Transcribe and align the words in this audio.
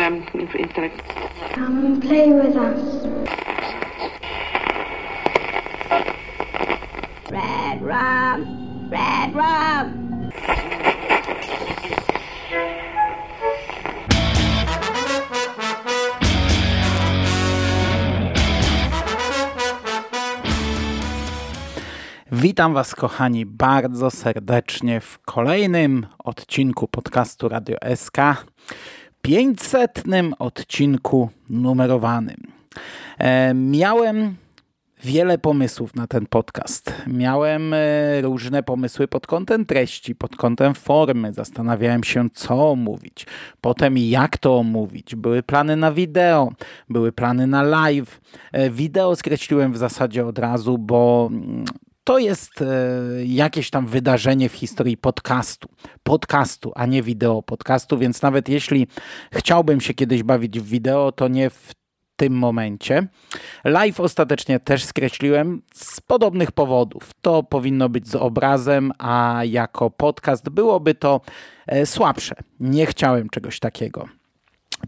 um, 0.00 0.26
Come 1.54 1.86
and 1.86 2.02
play 2.02 2.30
with 2.32 2.56
us. 2.56 3.04
Red 7.30 7.82
rum, 7.82 8.90
red 8.90 9.34
rum. 9.34 10.10
Witam 22.32 22.74
Was, 22.74 22.94
kochani, 22.94 23.46
bardzo 23.46 24.10
serdecznie 24.10 25.00
w 25.00 25.18
kolejnym 25.18 26.06
odcinku 26.18 26.88
podcastu 26.88 27.48
Radio 27.48 27.76
SK, 27.96 28.16
500 29.22 30.02
odcinku 30.38 31.30
numerowanym. 31.50 32.36
E, 33.18 33.54
miałem 33.54 34.36
wiele 35.04 35.38
pomysłów 35.38 35.94
na 35.94 36.06
ten 36.06 36.26
podcast. 36.26 36.94
Miałem 37.06 37.74
e, 37.74 38.20
różne 38.20 38.62
pomysły 38.62 39.08
pod 39.08 39.26
kątem 39.26 39.66
treści, 39.66 40.14
pod 40.14 40.36
kątem 40.36 40.74
formy. 40.74 41.32
Zastanawiałem 41.32 42.04
się, 42.04 42.30
co 42.30 42.70
omówić. 42.70 43.26
Potem 43.60 43.98
jak 43.98 44.38
to 44.38 44.58
omówić. 44.58 45.14
Były 45.14 45.42
plany 45.42 45.76
na 45.76 45.92
wideo, 45.92 46.52
były 46.88 47.12
plany 47.12 47.46
na 47.46 47.62
live. 47.62 48.20
E, 48.52 48.70
wideo 48.70 49.16
skreśliłem 49.16 49.72
w 49.72 49.78
zasadzie 49.78 50.26
od 50.26 50.38
razu, 50.38 50.78
bo 50.78 51.28
mm, 51.32 51.64
to 52.04 52.18
jest 52.18 52.62
e, 52.62 52.66
jakieś 53.24 53.70
tam 53.70 53.86
wydarzenie 53.86 54.48
w 54.48 54.52
historii 54.52 54.96
podcastu. 54.96 55.68
Podcastu, 56.02 56.72
a 56.74 56.86
nie 56.86 57.02
wideo 57.02 57.42
podcastu, 57.42 57.98
więc 57.98 58.22
nawet 58.22 58.48
jeśli 58.48 58.86
chciałbym 59.32 59.80
się 59.80 59.94
kiedyś 59.94 60.22
bawić 60.22 60.60
w 60.60 60.66
wideo, 60.66 61.12
to 61.12 61.28
nie 61.28 61.50
w 61.50 61.72
tym 62.16 62.32
momencie. 62.32 63.06
Live 63.64 64.00
ostatecznie 64.00 64.60
też 64.60 64.84
skreśliłem 64.84 65.62
z 65.74 66.00
podobnych 66.00 66.52
powodów. 66.52 67.10
To 67.20 67.42
powinno 67.42 67.88
być 67.88 68.08
z 68.08 68.14
obrazem, 68.14 68.92
a 68.98 69.42
jako 69.44 69.90
podcast 69.90 70.48
byłoby 70.48 70.94
to 70.94 71.20
e, 71.66 71.86
słabsze. 71.86 72.34
Nie 72.60 72.86
chciałem 72.86 73.28
czegoś 73.28 73.58
takiego. 73.58 74.19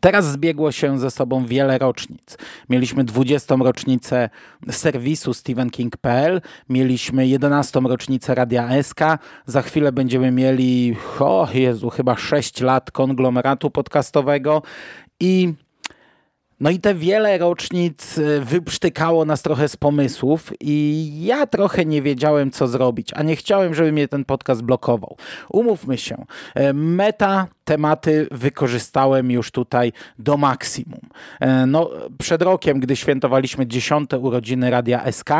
Teraz 0.01 0.33
zbiegło 0.33 0.73
się 0.73 0.99
ze 0.99 1.11
sobą 1.11 1.47
wiele 1.47 1.79
rocznic. 1.79 2.39
Mieliśmy 2.69 3.05
20. 3.05 3.55
rocznicę 3.61 4.31
serwisu 4.71 5.35
stephenking.pl, 5.35 6.41
mieliśmy 6.69 7.27
11. 7.27 7.81
rocznicę 7.81 8.35
Radia 8.35 8.83
SK, 8.83 9.01
za 9.47 9.63
chwilę 9.63 9.93
będziemy 9.93 10.31
mieli, 10.31 10.97
o 11.19 11.49
Jezu, 11.55 11.91
chyba 11.91 12.17
6 12.17 12.61
lat 12.61 12.91
konglomeratu 12.91 13.71
podcastowego 13.71 14.63
i 15.21 15.55
no 16.63 16.71
i 16.71 16.81
te 16.81 16.95
wiele 16.95 17.39
rocznic 17.39 18.19
e, 18.19 18.41
wyprztykało 18.41 19.25
nas 19.25 19.43
trochę 19.43 19.69
z 19.69 19.77
pomysłów 19.77 20.53
i 20.61 21.11
ja 21.25 21.47
trochę 21.47 21.85
nie 21.85 22.03
wiedziałem, 22.03 22.51
co 22.51 22.69
zrobić, 22.69 23.11
a 23.15 23.23
nie 23.23 23.37
chciałem, 23.37 23.75
żeby 23.75 23.93
mnie 23.93 24.09
ten 24.09 24.25
podcast 24.25 24.63
blokował. 24.63 25.17
Umówmy 25.49 25.99
się, 25.99 26.25
e, 26.55 26.73
meta 26.73 27.47
tematy 27.65 28.29
wykorzystałem 28.31 29.31
już 29.31 29.51
tutaj 29.51 29.93
do 30.19 30.37
maksimum. 30.37 31.01
E, 31.41 31.67
no, 31.67 31.91
przed 32.19 32.43
rokiem, 32.43 32.81
gdy 32.81 32.97
świętowaliśmy 32.97 33.67
dziesiąte 33.67 34.19
urodziny 34.19 34.71
Radia 34.71 35.13
SK, 35.13 35.31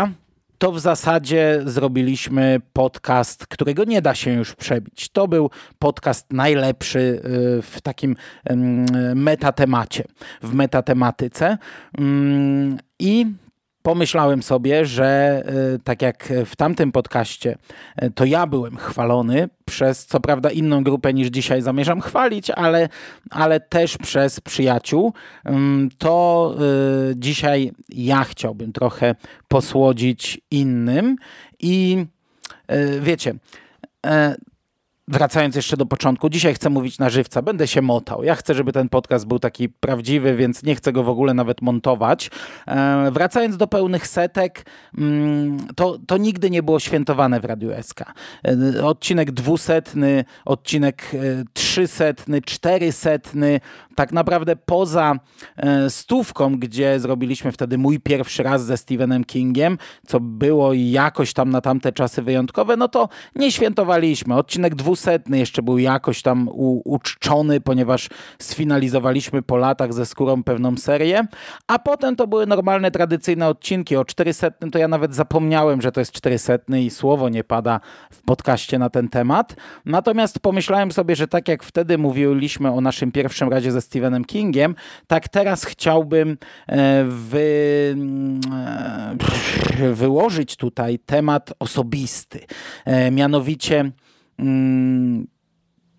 to 0.63 0.73
w 0.73 0.81
zasadzie 0.81 1.61
zrobiliśmy 1.65 2.61
podcast, 2.73 3.47
którego 3.47 3.85
nie 3.85 4.03
da 4.03 4.15
się 4.15 4.33
już 4.33 4.55
przebić. 4.55 5.09
To 5.09 5.29
był 5.29 5.51
podcast 5.79 6.33
najlepszy 6.33 6.99
y, 7.59 7.63
w 7.63 7.81
takim 7.81 8.17
metatemacie, 9.15 10.05
w 10.43 10.55
metatematyce. 10.55 11.59
Mm, 11.99 12.79
I 12.99 13.27
pomyślałem 13.83 14.43
sobie, 14.43 14.87
że 14.87 15.43
e, 15.75 15.79
tak 15.85 16.03
jak 16.03 16.33
w 16.47 16.57
tamtym 16.57 16.93
podcaście, 16.93 17.59
e, 17.97 18.11
to 18.11 18.25
ja 18.25 18.47
byłem 18.47 18.77
chwalony 18.77 19.49
przez 19.65 20.07
co 20.07 20.21
prawda 20.21 20.51
inną 20.51 20.85
grupę 20.85 21.15
niż 21.15 21.29
dzisiaj 21.29 21.63
zamierzam 21.63 22.01
chwalić, 22.01 22.51
ale, 22.51 22.89
ale 23.31 23.61
też 23.61 23.99
przez 23.99 24.41
przyjaciół, 24.41 25.13
mm, 25.45 25.89
to 25.99 26.55
e, 26.57 26.61
dzisiaj 27.17 27.73
ja 27.89 28.25
chciałbym 28.25 28.73
trochę 28.73 29.15
posłodzić 29.49 30.41
innym 30.51 31.17
i 31.61 32.07
wiecie, 33.01 33.35
Wracając 35.09 35.57
jeszcze 35.57 35.77
do 35.77 35.87
początku, 35.87 36.29
dzisiaj 36.29 36.55
chcę 36.55 36.71
mówić 36.71 36.99
na 36.99 37.11
żywca, 37.11 37.43
będę 37.43 37.67
się 37.67 37.83
motał. 37.83 38.25
Ja 38.25 38.35
chcę, 38.35 38.55
żeby 38.55 38.73
ten 38.73 38.89
podcast 38.89 39.27
był 39.27 39.39
taki 39.39 39.69
prawdziwy, 39.69 40.37
więc 40.37 40.63
nie 40.63 40.75
chcę 40.75 40.93
go 40.93 41.03
w 41.03 41.09
ogóle 41.09 41.35
nawet 41.35 41.63
montować. 41.63 42.31
E, 42.67 43.11
wracając 43.11 43.57
do 43.57 43.67
pełnych 43.67 44.07
setek, 44.07 44.67
mm, 44.99 45.67
to, 45.77 45.99
to 46.07 46.17
nigdy 46.17 46.51
nie 46.51 46.63
było 46.63 46.81
świętowane 46.81 47.41
w 47.41 47.45
Radiu 47.45 47.71
SK. 47.83 48.01
E, 48.79 48.85
odcinek 48.85 49.31
dwusetny, 49.31 50.25
odcinek 50.45 51.03
e, 51.15 51.19
trzysetny, 51.53 52.43
czterysetny, 52.43 53.61
tak 53.95 54.13
naprawdę 54.13 54.57
poza 54.57 55.15
e, 55.57 55.91
stówką, 55.91 56.59
gdzie 56.59 57.01
zrobiliśmy 57.01 57.53
wtedy 57.53 57.79
mój 57.79 58.01
pierwszy 58.01 58.43
raz 58.43 58.65
ze 58.65 58.77
Stephenem 58.77 59.25
Kingiem, 59.25 59.79
co 60.07 60.21
było 60.21 60.73
jakoś 60.73 61.33
tam 61.33 61.51
na 61.51 61.61
tamte 61.61 61.93
czasy 61.93 62.23
wyjątkowe, 62.23 62.77
no 62.77 62.89
to 62.89 63.09
nie 63.37 63.53
świętowaliśmy. 63.53 64.35
Odcinek 64.37 64.75
dwusetny 64.75 64.93
jeszcze 65.31 65.63
był 65.63 65.79
jakoś 65.79 66.23
tam 66.23 66.49
u, 66.49 66.83
uczczony, 66.85 67.61
ponieważ 67.61 68.09
sfinalizowaliśmy 68.39 69.43
po 69.43 69.57
latach 69.57 69.93
ze 69.93 70.07
skórą 70.07 70.43
pewną 70.43 70.77
serię, 70.77 71.27
a 71.67 71.79
potem 71.79 72.17
to 72.17 72.27
były 72.27 72.47
normalne, 72.47 72.91
tradycyjne 72.91 73.49
odcinki. 73.49 73.97
O 73.97 74.05
400 74.05 74.51
to 74.51 74.79
ja 74.79 74.89
nawet 74.89 75.15
zapomniałem, 75.15 75.83
że 75.83 75.93
to 75.93 76.01
jest 76.01 76.13
400 76.13 76.53
i 76.79 76.91
słowo 76.91 77.29
nie 77.29 77.45
pada 77.45 77.81
w 78.13 78.23
podcaście 78.23 78.79
na 78.79 78.91
ten 78.91 79.09
temat. 79.09 79.57
Natomiast 79.87 80.41
pomyślałem 80.41 80.93
sobie, 80.93 81.17
że 81.17 81.29
tak 81.29 81.49
jak 81.49 81.63
wtedy 81.63 81.99
mówiliśmy 81.99 82.73
o 82.73 82.81
naszym 82.81 83.13
pierwszym 83.13 83.49
razie 83.49 83.73
ze 83.73 83.81
Stephenem 83.81 84.25
Kingiem, 84.25 84.75
tak 85.07 85.29
teraz 85.29 85.65
chciałbym 85.65 86.39
e, 86.67 87.05
wy, 87.05 87.97
e, 89.81 89.95
wyłożyć 89.95 90.57
tutaj 90.57 90.99
temat 90.99 91.53
osobisty. 91.59 92.41
E, 92.85 93.11
mianowicie 93.11 93.93
mm, 94.39 95.27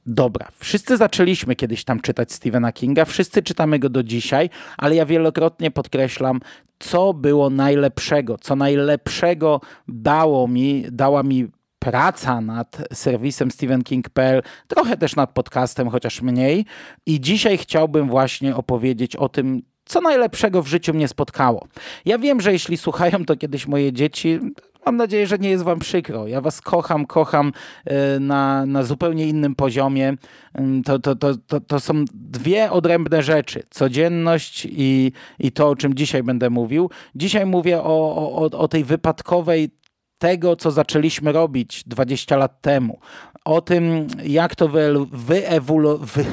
Dobra, 0.06 0.48
wszyscy 0.60 0.98
zaczęliśmy 0.98 1.56
kiedyś 1.56 1.84
tam 1.84 2.00
czytać 2.00 2.32
Stephena 2.32 2.72
Kinga, 2.72 3.06
wszyscy 3.06 3.44
czytamy 3.44 3.80
go 3.80 3.90
do 3.90 4.04
dzisiaj, 4.04 4.50
ale 4.78 4.96
ja 4.96 5.06
wielokrotnie 5.06 5.72
podkreślam, 5.72 6.40
co 6.80 7.14
było 7.14 7.50
najlepszego, 7.50 8.38
co 8.38 8.56
najlepszego 8.56 9.62
dało 9.88 10.48
mi, 10.48 10.86
dała 10.92 11.24
mi 11.24 11.48
praca 11.80 12.42
nad 12.42 12.78
serwisem 12.94 13.52
stephenking.pl, 13.52 14.42
trochę 14.68 14.98
też 14.98 15.16
nad 15.16 15.32
podcastem, 15.32 15.90
chociaż 15.90 16.22
mniej. 16.22 16.66
I 17.06 17.22
dzisiaj 17.22 17.58
chciałbym 17.58 18.10
właśnie 18.10 18.56
opowiedzieć 18.56 19.16
o 19.16 19.30
tym, 19.30 19.62
co 19.86 20.02
najlepszego 20.02 20.64
w 20.64 20.68
życiu 20.68 20.94
mnie 20.94 21.08
spotkało. 21.08 21.68
Ja 22.06 22.18
wiem, 22.18 22.42
że 22.42 22.52
jeśli 22.52 22.78
słuchają 22.78 23.26
to 23.26 23.36
kiedyś 23.36 23.68
moje 23.68 23.94
dzieci, 23.94 24.40
mam 24.86 24.98
nadzieję, 24.98 25.28
że 25.28 25.38
nie 25.38 25.50
jest 25.50 25.64
wam 25.64 25.80
przykro. 25.80 26.28
Ja 26.28 26.42
was 26.42 26.62
kocham, 26.62 27.06
kocham 27.06 27.52
e, 27.86 28.20
na, 28.20 28.66
na 28.66 28.84
zupełnie 28.84 29.28
innym 29.28 29.56
poziomie. 29.56 30.14
Mm, 30.54 30.84
to, 30.84 31.00
to, 31.00 31.16
to, 31.16 31.36
to, 31.48 31.60
to 31.60 31.80
są 31.80 32.06
dwie 32.14 32.72
odrębne 32.72 33.24
rzeczy. 33.24 33.64
Codzienność 33.70 34.68
i, 34.70 35.12
i 35.40 35.52
to, 35.52 35.70
o 35.70 35.76
czym 35.76 35.94
dzisiaj 35.94 36.24
będę 36.24 36.50
mówił. 36.50 36.90
Dzisiaj 37.16 37.46
mówię 37.46 37.82
o, 37.82 38.34
o, 38.36 38.60
o 38.60 38.68
tej 38.68 38.84
wypadkowej 38.84 39.70
tego, 40.18 40.56
co 40.56 40.72
zaczęliśmy 40.72 41.32
robić 41.32 41.84
20 41.88 42.38
lat 42.38 42.62
temu, 42.62 43.00
o 43.46 43.62
tym, 43.62 44.08
jak 44.26 44.56
to 44.56 44.68
wyewolu, 45.12 45.98
wy, 45.98 46.26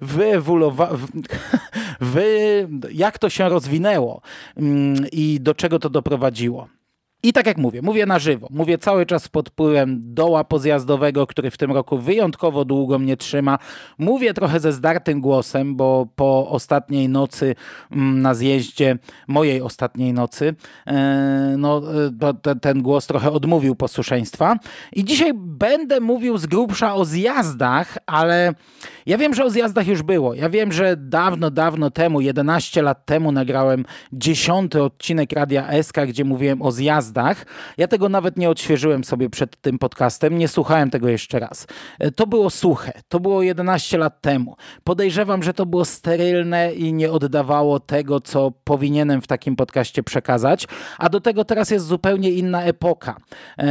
wyewoluwa, 0.00 0.90
wy, 2.00 2.68
jak 2.92 3.18
to 3.18 3.30
się 3.30 3.48
rozwinęło 3.48 4.20
mm, 4.56 5.06
i 5.12 5.38
do 5.40 5.54
czego 5.54 5.78
to 5.78 5.90
doprowadziło. 5.90 6.68
I 7.22 7.32
tak 7.32 7.46
jak 7.46 7.58
mówię, 7.58 7.82
mówię 7.82 8.06
na 8.06 8.18
żywo. 8.18 8.48
Mówię 8.50 8.78
cały 8.78 9.06
czas 9.06 9.28
pod 9.28 9.48
wpływem 9.48 10.00
doła 10.14 10.44
pozjazdowego, 10.44 11.26
który 11.26 11.50
w 11.50 11.56
tym 11.56 11.72
roku 11.72 11.98
wyjątkowo 11.98 12.64
długo 12.64 12.98
mnie 12.98 13.16
trzyma. 13.16 13.58
Mówię 13.98 14.34
trochę 14.34 14.60
ze 14.60 14.72
zdartym 14.72 15.20
głosem, 15.20 15.76
bo 15.76 16.06
po 16.16 16.48
ostatniej 16.48 17.08
nocy 17.08 17.54
mm, 17.92 18.22
na 18.22 18.34
zjeździe, 18.34 18.98
mojej 19.28 19.62
ostatniej 19.62 20.12
nocy, 20.12 20.54
e, 20.86 21.54
no, 21.58 21.82
e, 22.44 22.54
ten 22.54 22.82
głos 22.82 23.06
trochę 23.06 23.30
odmówił 23.30 23.74
posłuszeństwa. 23.74 24.56
I 24.92 25.04
dzisiaj 25.04 25.32
będę 25.34 26.00
mówił 26.00 26.38
z 26.38 26.46
grubsza 26.46 26.94
o 26.94 27.04
zjazdach, 27.04 27.98
ale 28.06 28.54
ja 29.06 29.18
wiem, 29.18 29.34
że 29.34 29.44
o 29.44 29.50
zjazdach 29.50 29.86
już 29.86 30.02
było. 30.02 30.34
Ja 30.34 30.50
wiem, 30.50 30.72
że 30.72 30.96
dawno, 30.96 31.50
dawno 31.50 31.90
temu, 31.90 32.20
11 32.20 32.82
lat 32.82 33.06
temu 33.06 33.32
nagrałem 33.32 33.84
dziesiąty 34.12 34.82
odcinek 34.82 35.32
Radia 35.32 35.82
SK, 35.82 35.96
gdzie 36.08 36.24
mówiłem 36.24 36.62
o 36.62 36.72
zjazdach 36.72 37.07
zjazdach. 37.08 37.46
Ja 37.78 37.88
tego 37.88 38.08
nawet 38.08 38.36
nie 38.36 38.50
odświeżyłem 38.50 39.04
sobie 39.04 39.30
przed 39.30 39.60
tym 39.60 39.78
podcastem, 39.78 40.38
nie 40.38 40.48
słuchałem 40.48 40.90
tego 40.90 41.08
jeszcze 41.08 41.38
raz. 41.38 41.66
E, 41.98 42.10
to 42.10 42.26
było 42.26 42.50
suche, 42.50 42.92
to 43.08 43.20
było 43.20 43.42
11 43.42 43.98
lat 43.98 44.20
temu. 44.20 44.56
Podejrzewam, 44.84 45.42
że 45.42 45.54
to 45.54 45.66
było 45.66 45.84
sterylne 45.84 46.72
i 46.72 46.92
nie 46.92 47.10
oddawało 47.10 47.80
tego, 47.80 48.20
co 48.20 48.52
powinienem 48.64 49.20
w 49.20 49.26
takim 49.26 49.56
podcaście 49.56 50.02
przekazać, 50.02 50.66
a 50.98 51.08
do 51.08 51.20
tego 51.20 51.44
teraz 51.44 51.70
jest 51.70 51.86
zupełnie 51.86 52.30
inna 52.30 52.62
epoka. 52.62 53.16
E, 53.58 53.66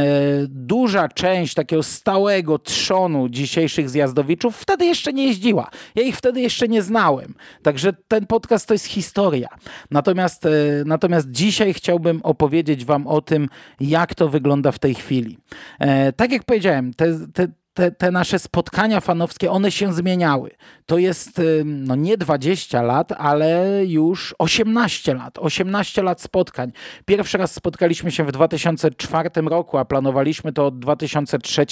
duża 0.48 1.08
część 1.08 1.54
takiego 1.54 1.82
stałego 1.82 2.58
trzonu 2.58 3.28
dzisiejszych 3.28 3.90
zjazdowiczów 3.90 4.56
wtedy 4.56 4.84
jeszcze 4.84 5.12
nie 5.12 5.26
jeździła. 5.26 5.70
Ja 5.94 6.02
ich 6.02 6.16
wtedy 6.16 6.40
jeszcze 6.40 6.68
nie 6.68 6.82
znałem. 6.82 7.34
Także 7.62 7.92
ten 8.08 8.26
podcast 8.26 8.66
to 8.66 8.74
jest 8.74 8.86
historia. 8.86 9.48
Natomiast, 9.90 10.46
e, 10.46 10.50
natomiast 10.86 11.30
dzisiaj 11.30 11.74
chciałbym 11.74 12.20
opowiedzieć 12.22 12.84
Wam 12.84 13.06
o 13.06 13.20
tym, 13.28 13.48
jak 13.80 14.14
to 14.14 14.28
wygląda 14.28 14.72
w 14.72 14.78
tej 14.78 14.94
chwili. 14.94 15.38
E, 15.78 16.12
tak 16.12 16.32
jak 16.32 16.44
powiedziałem, 16.44 16.94
te, 16.94 17.06
te, 17.32 17.48
te, 17.78 17.90
te, 17.90 18.10
nasze 18.10 18.38
spotkania 18.38 19.00
fanowskie, 19.00 19.50
one 19.50 19.72
się 19.72 19.92
zmieniały. 19.92 20.50
To 20.86 20.98
jest 20.98 21.40
no 21.64 21.94
nie 21.94 22.16
20 22.16 22.82
lat, 22.82 23.12
ale 23.12 23.80
już 23.86 24.34
18 24.38 25.14
lat. 25.14 25.38
18 25.38 26.02
lat 26.02 26.22
spotkań. 26.22 26.72
Pierwszy 27.04 27.38
raz 27.38 27.54
spotkaliśmy 27.54 28.10
się 28.10 28.24
w 28.24 28.32
2004 28.32 29.30
roku, 29.46 29.78
a 29.78 29.84
planowaliśmy 29.84 30.52
to 30.52 30.66
od 30.66 30.78
2003. 30.78 31.66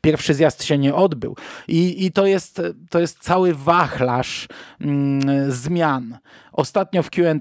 Pierwszy 0.00 0.34
zjazd 0.34 0.64
się 0.64 0.78
nie 0.78 0.94
odbył. 0.94 1.36
I, 1.68 2.04
i 2.06 2.12
to, 2.12 2.26
jest, 2.26 2.62
to 2.90 3.00
jest 3.00 3.18
cały 3.18 3.54
wachlarz 3.54 4.48
mm, 4.80 5.52
zmian. 5.52 6.18
Ostatnio 6.52 7.02
w 7.02 7.10
QA 7.10 7.34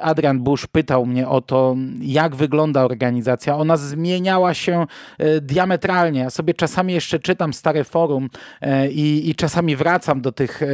Adrian 0.00 0.40
Bush 0.40 0.66
pytał 0.66 1.06
mnie 1.06 1.28
o 1.28 1.40
to, 1.40 1.76
jak 2.00 2.36
wygląda 2.36 2.84
organizacja. 2.84 3.56
Ona 3.56 3.76
zmieniała 3.76 4.54
się 4.54 4.86
e, 5.18 5.40
diametralnie. 5.40 6.20
Ja 6.20 6.30
sobie 6.30 6.54
czasami 6.54 6.92
jeszcze 6.92 7.18
czytam 7.18 7.52
stare 7.52 7.84
forum 7.84 8.28
e, 8.60 8.90
i, 8.90 9.30
i 9.30 9.34
czasami 9.34 9.76
wracam 9.76 10.20
do 10.20 10.32
tych 10.32 10.62
e, 10.62 10.66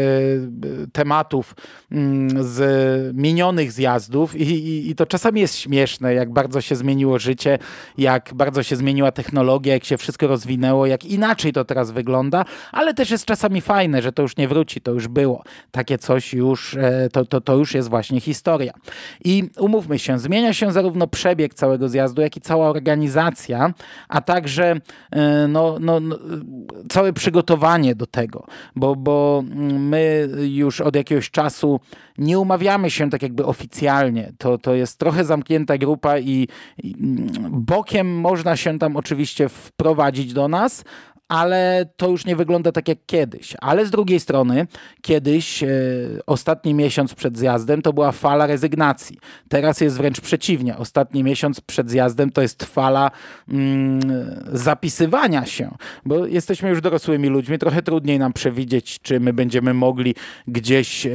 tematów 0.92 1.54
mm, 1.92 2.44
z 2.44 3.16
minionych 3.16 3.72
zjazdów 3.72 4.36
i, 4.36 4.42
i, 4.42 4.90
i 4.90 4.94
to 4.94 5.06
czasami 5.06 5.40
jest 5.40 5.56
śmieszne, 5.56 6.14
jak 6.14 6.32
bardzo 6.32 6.60
się 6.60 6.76
zmieniło 6.76 7.18
życie, 7.18 7.58
jak 7.98 8.30
bardzo 8.34 8.62
się 8.62 8.76
zmieniła 8.76 9.12
technologia, 9.12 9.72
jak 9.72 9.84
się 9.84 9.96
wszystko 9.96 10.26
rozwinęło, 10.26 10.86
jak 10.86 11.04
inaczej 11.04 11.52
to 11.52 11.64
teraz 11.64 11.90
wygląda, 11.90 12.44
ale 12.72 12.94
też 12.94 13.10
jest 13.10 13.24
czasami 13.24 13.60
fajne, 13.60 14.02
że 14.02 14.12
to 14.12 14.22
już 14.22 14.36
nie 14.36 14.48
wróci, 14.48 14.80
to 14.80 14.92
już 14.92 15.08
było. 15.08 15.42
Takie 15.70 15.98
coś 15.98 16.34
już, 16.34 16.76
to, 17.12 17.24
to, 17.24 17.40
to 17.40 17.56
już 17.56 17.74
jest 17.74 17.77
jest 17.78 17.88
właśnie 17.88 18.20
historia. 18.20 18.72
I 19.24 19.50
umówmy 19.58 19.98
się, 19.98 20.18
zmienia 20.18 20.52
się 20.52 20.72
zarówno 20.72 21.06
przebieg 21.06 21.54
całego 21.54 21.88
zjazdu, 21.88 22.22
jak 22.22 22.36
i 22.36 22.40
cała 22.40 22.68
organizacja, 22.68 23.72
a 24.08 24.20
także 24.20 24.76
e, 25.10 25.48
no, 25.48 25.76
no, 25.80 26.00
no, 26.00 26.16
całe 26.88 27.12
przygotowanie 27.12 27.94
do 27.94 28.06
tego, 28.06 28.46
bo, 28.76 28.96
bo 28.96 29.44
my 29.78 30.28
już 30.48 30.80
od 30.80 30.96
jakiegoś 30.96 31.30
czasu 31.30 31.80
nie 32.18 32.38
umawiamy 32.38 32.90
się 32.90 33.10
tak 33.10 33.22
jakby 33.22 33.44
oficjalnie. 33.46 34.32
To, 34.38 34.58
to 34.58 34.74
jest 34.74 34.98
trochę 34.98 35.24
zamknięta 35.24 35.78
grupa 35.78 36.18
i, 36.18 36.48
i 36.82 36.94
bokiem 37.50 38.20
można 38.20 38.56
się 38.56 38.78
tam 38.78 38.96
oczywiście 38.96 39.48
wprowadzić 39.48 40.32
do 40.32 40.48
nas, 40.48 40.84
ale 41.28 41.86
to 41.96 42.08
już 42.08 42.26
nie 42.26 42.36
wygląda 42.36 42.72
tak 42.72 42.88
jak 42.88 42.98
kiedyś. 43.06 43.54
Ale 43.60 43.86
z 43.86 43.90
drugiej 43.90 44.20
strony, 44.20 44.66
kiedyś, 45.02 45.62
e, 45.62 45.68
ostatni 46.26 46.74
miesiąc 46.74 47.14
przed 47.14 47.38
zjazdem, 47.38 47.82
to 47.82 47.92
była 47.92 48.12
fala 48.12 48.46
rezygnacji. 48.46 49.18
Teraz 49.48 49.80
jest 49.80 49.96
wręcz 49.96 50.20
przeciwnie. 50.20 50.76
Ostatni 50.76 51.24
miesiąc 51.24 51.60
przed 51.60 51.90
zjazdem 51.90 52.30
to 52.30 52.42
jest 52.42 52.64
fala 52.64 53.10
mm, 53.48 54.00
zapisywania 54.52 55.46
się, 55.46 55.70
bo 56.04 56.26
jesteśmy 56.26 56.68
już 56.68 56.80
dorosłymi 56.80 57.28
ludźmi, 57.28 57.58
trochę 57.58 57.82
trudniej 57.82 58.18
nam 58.18 58.32
przewidzieć, 58.32 58.98
czy 59.02 59.20
my 59.20 59.32
będziemy 59.32 59.74
mogli 59.74 60.14
gdzieś 60.46 61.06
e, 61.06 61.10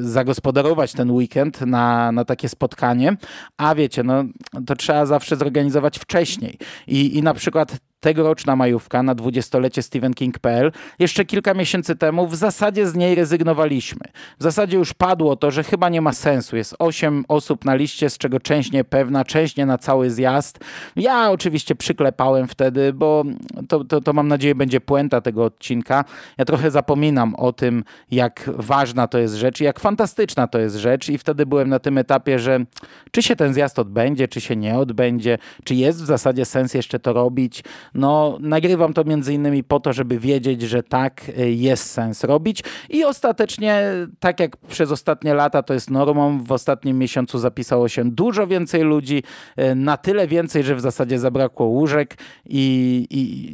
zagospodarować 0.00 0.92
ten 0.92 1.10
weekend 1.10 1.60
na, 1.60 2.12
na 2.12 2.24
takie 2.24 2.48
spotkanie. 2.48 3.16
A 3.56 3.74
wiecie, 3.74 4.02
no, 4.02 4.24
to 4.66 4.76
trzeba 4.76 5.06
zawsze 5.06 5.36
zorganizować 5.36 5.98
wcześniej. 5.98 6.58
I, 6.86 7.18
i 7.18 7.22
na 7.22 7.34
przykład 7.34 7.87
tegoroczna 8.00 8.56
majówka 8.56 9.02
na 9.02 9.14
dwudziestolecie 9.14 9.82
Stephen 9.82 10.14
King.pl. 10.14 10.72
Jeszcze 10.98 11.24
kilka 11.24 11.54
miesięcy 11.54 11.96
temu 11.96 12.26
w 12.26 12.36
zasadzie 12.36 12.86
z 12.86 12.94
niej 12.94 13.14
rezygnowaliśmy. 13.14 14.00
W 14.38 14.42
zasadzie 14.42 14.76
już 14.76 14.94
padło 14.94 15.36
to, 15.36 15.50
że 15.50 15.64
chyba 15.64 15.88
nie 15.88 16.00
ma 16.00 16.12
sensu. 16.12 16.56
Jest 16.56 16.74
osiem 16.78 17.24
osób 17.28 17.64
na 17.64 17.74
liście, 17.74 18.10
z 18.10 18.18
czego 18.18 18.40
część 18.40 18.72
niepewna, 18.72 19.24
część 19.24 19.56
nie 19.56 19.66
na 19.66 19.78
cały 19.78 20.10
zjazd. 20.10 20.58
Ja 20.96 21.30
oczywiście 21.30 21.74
przyklepałem 21.74 22.48
wtedy, 22.48 22.92
bo 22.92 23.24
to, 23.68 23.84
to, 23.84 24.00
to 24.00 24.12
mam 24.12 24.28
nadzieję 24.28 24.54
będzie 24.54 24.80
puenta 24.80 25.20
tego 25.20 25.44
odcinka. 25.44 26.04
Ja 26.38 26.44
trochę 26.44 26.70
zapominam 26.70 27.34
o 27.34 27.52
tym, 27.52 27.84
jak 28.10 28.50
ważna 28.54 29.08
to 29.08 29.18
jest 29.18 29.34
rzecz 29.34 29.60
i 29.60 29.64
jak 29.64 29.80
fantastyczna 29.80 30.46
to 30.46 30.58
jest 30.58 30.76
rzecz 30.76 31.08
i 31.08 31.18
wtedy 31.18 31.46
byłem 31.46 31.68
na 31.68 31.78
tym 31.78 31.98
etapie, 31.98 32.38
że 32.38 32.64
czy 33.10 33.22
się 33.22 33.36
ten 33.36 33.54
zjazd 33.54 33.78
odbędzie, 33.78 34.28
czy 34.28 34.40
się 34.40 34.56
nie 34.56 34.78
odbędzie, 34.78 35.38
czy 35.64 35.74
jest 35.74 36.02
w 36.02 36.06
zasadzie 36.06 36.44
sens 36.44 36.74
jeszcze 36.74 36.98
to 36.98 37.12
robić. 37.12 37.62
No, 37.94 38.38
nagrywam 38.40 38.92
to 38.92 39.04
między 39.04 39.34
innymi 39.34 39.64
po 39.64 39.80
to, 39.80 39.92
żeby 39.92 40.18
wiedzieć, 40.18 40.62
że 40.62 40.82
tak 40.82 41.28
y, 41.38 41.50
jest 41.50 41.90
sens 41.90 42.24
robić 42.24 42.64
i 42.88 43.04
ostatecznie, 43.04 43.82
tak 44.20 44.40
jak 44.40 44.56
przez 44.56 44.92
ostatnie 44.92 45.34
lata 45.34 45.62
to 45.62 45.74
jest 45.74 45.90
normą, 45.90 46.44
w 46.44 46.52
ostatnim 46.52 46.98
miesiącu 46.98 47.38
zapisało 47.38 47.88
się 47.88 48.10
dużo 48.10 48.46
więcej 48.46 48.82
ludzi, 48.82 49.22
y, 49.60 49.74
na 49.74 49.96
tyle 49.96 50.28
więcej, 50.28 50.62
że 50.62 50.74
w 50.74 50.80
zasadzie 50.80 51.18
zabrakło 51.18 51.66
łóżek 51.66 52.18
i, 52.46 53.06
i 53.10 53.52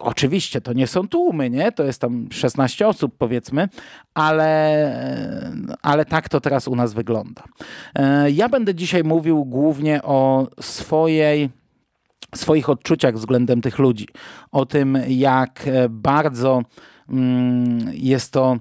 oczywiście 0.00 0.60
to 0.60 0.72
nie 0.72 0.86
są 0.86 1.08
tłumy, 1.08 1.50
nie? 1.50 1.72
To 1.72 1.84
jest 1.84 2.00
tam 2.00 2.28
16 2.30 2.88
osób 2.88 3.14
powiedzmy, 3.18 3.68
ale, 4.14 5.76
ale 5.82 6.04
tak 6.04 6.28
to 6.28 6.40
teraz 6.40 6.68
u 6.68 6.76
nas 6.76 6.94
wygląda. 6.94 7.42
Y, 7.98 8.30
ja 8.30 8.48
będę 8.48 8.74
dzisiaj 8.74 9.04
mówił 9.04 9.44
głównie 9.44 10.02
o 10.02 10.46
swojej 10.60 11.50
swoich 12.36 12.70
odczuciach 12.70 13.14
względem 13.14 13.60
tych 13.60 13.78
ludzi, 13.78 14.08
o 14.52 14.66
tym, 14.66 14.98
jak 15.08 15.62
e, 15.66 15.88
bardzo 15.88 16.62
mm, 17.08 17.90
jest 17.92 18.32
to 18.32 18.56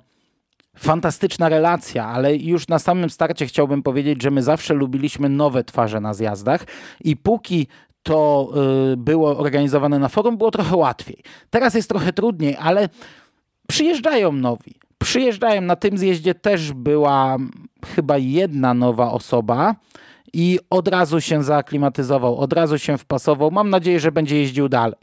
fantastyczna 0.77 1.49
relacja, 1.49 2.05
ale 2.05 2.35
już 2.35 2.67
na 2.67 2.79
samym 2.79 3.09
starcie 3.09 3.45
chciałbym 3.45 3.83
powiedzieć, 3.83 4.23
że 4.23 4.31
my 4.31 4.43
zawsze 4.43 4.73
lubiliśmy 4.73 5.29
nowe 5.29 5.63
twarze 5.63 5.99
na 6.01 6.13
zjazdach 6.13 6.65
i 7.03 7.17
póki 7.17 7.67
to 8.03 8.49
y, 8.93 8.97
było 8.97 9.37
organizowane 9.37 9.99
na 9.99 10.09
forum, 10.09 10.37
było 10.37 10.51
trochę 10.51 10.75
łatwiej. 10.75 11.17
Teraz 11.49 11.73
jest 11.73 11.89
trochę 11.89 12.13
trudniej, 12.13 12.55
ale 12.59 12.89
przyjeżdżają 13.67 14.31
nowi. 14.31 14.75
Przyjeżdżają. 14.97 15.61
Na 15.61 15.75
tym 15.75 15.97
zjeździe 15.97 16.35
też 16.35 16.73
była 16.73 17.37
chyba 17.95 18.17
jedna 18.17 18.73
nowa 18.73 19.11
osoba, 19.11 19.75
i 20.35 20.59
od 20.69 20.87
razu 20.87 21.21
się 21.21 21.43
zaaklimatyzował, 21.43 22.37
od 22.37 22.53
razu 22.53 22.79
się 22.79 22.97
wpasował. 22.97 23.51
Mam 23.51 23.69
nadzieję, 23.69 23.99
że 23.99 24.11
będzie 24.11 24.37
jeździł 24.37 24.69
dalej. 24.69 24.99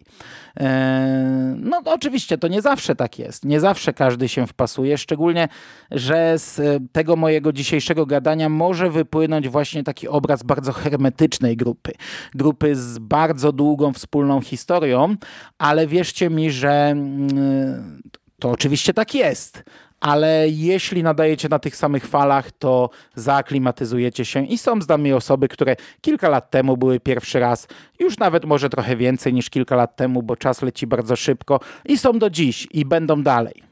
E, 0.60 1.54
no 1.58 1.82
oczywiście 1.84 2.38
to 2.38 2.48
nie 2.48 2.62
zawsze 2.62 2.96
tak 2.96 3.18
jest. 3.18 3.44
Nie 3.44 3.60
zawsze 3.60 3.92
każdy 3.92 4.28
się 4.28 4.46
wpasuje, 4.46 4.98
szczególnie, 4.98 5.48
że 5.90 6.38
z 6.38 6.60
tego 6.92 7.16
mojego 7.16 7.52
dzisiejszego 7.52 8.06
gadania 8.06 8.48
może 8.48 8.90
wypłynąć 8.90 9.48
właśnie 9.48 9.82
taki 9.82 10.08
obraz 10.08 10.42
bardzo 10.42 10.72
hermetycznej 10.72 11.56
grupy. 11.56 11.92
Grupy 12.34 12.76
z 12.76 12.98
bardzo 12.98 13.52
długą 13.52 13.92
wspólną 13.92 14.40
historią, 14.40 15.16
ale 15.58 15.86
wierzcie 15.86 16.30
mi, 16.30 16.50
że 16.50 16.70
mm, 16.70 18.02
to 18.38 18.50
oczywiście 18.50 18.94
tak 18.94 19.14
jest, 19.14 19.62
ale 20.02 20.49
jeśli 20.49 21.02
nadajecie 21.02 21.49
na 21.49 21.59
tych 21.59 21.76
samych 21.76 22.06
falach, 22.06 22.52
to 22.52 22.90
zaaklimatyzujecie 23.14 24.25
się 24.25 24.47
i 24.47 24.59
są 24.59 24.82
z 24.82 24.88
nami 24.88 25.12
osoby, 25.12 25.49
które 25.49 25.76
kilka 26.00 26.28
lat 26.28 26.50
temu 26.50 26.76
były 26.76 27.00
pierwszy 27.00 27.40
raz, 27.40 27.68
już 27.99 28.18
nawet 28.18 28.44
może 28.44 28.71
trochę 28.71 28.97
więcej 28.97 29.35
niż 29.35 29.50
kilka 29.50 29.76
lat 29.76 29.97
temu, 29.97 30.23
bo 30.23 30.37
czas 30.37 30.62
leci 30.62 30.87
bardzo 30.87 31.16
szybko 31.16 31.61
i 31.85 31.99
są 31.99 32.18
do 32.18 32.30
dziś 32.30 32.68
i 32.71 32.85
będą 32.85 33.23
dalej. 33.23 33.72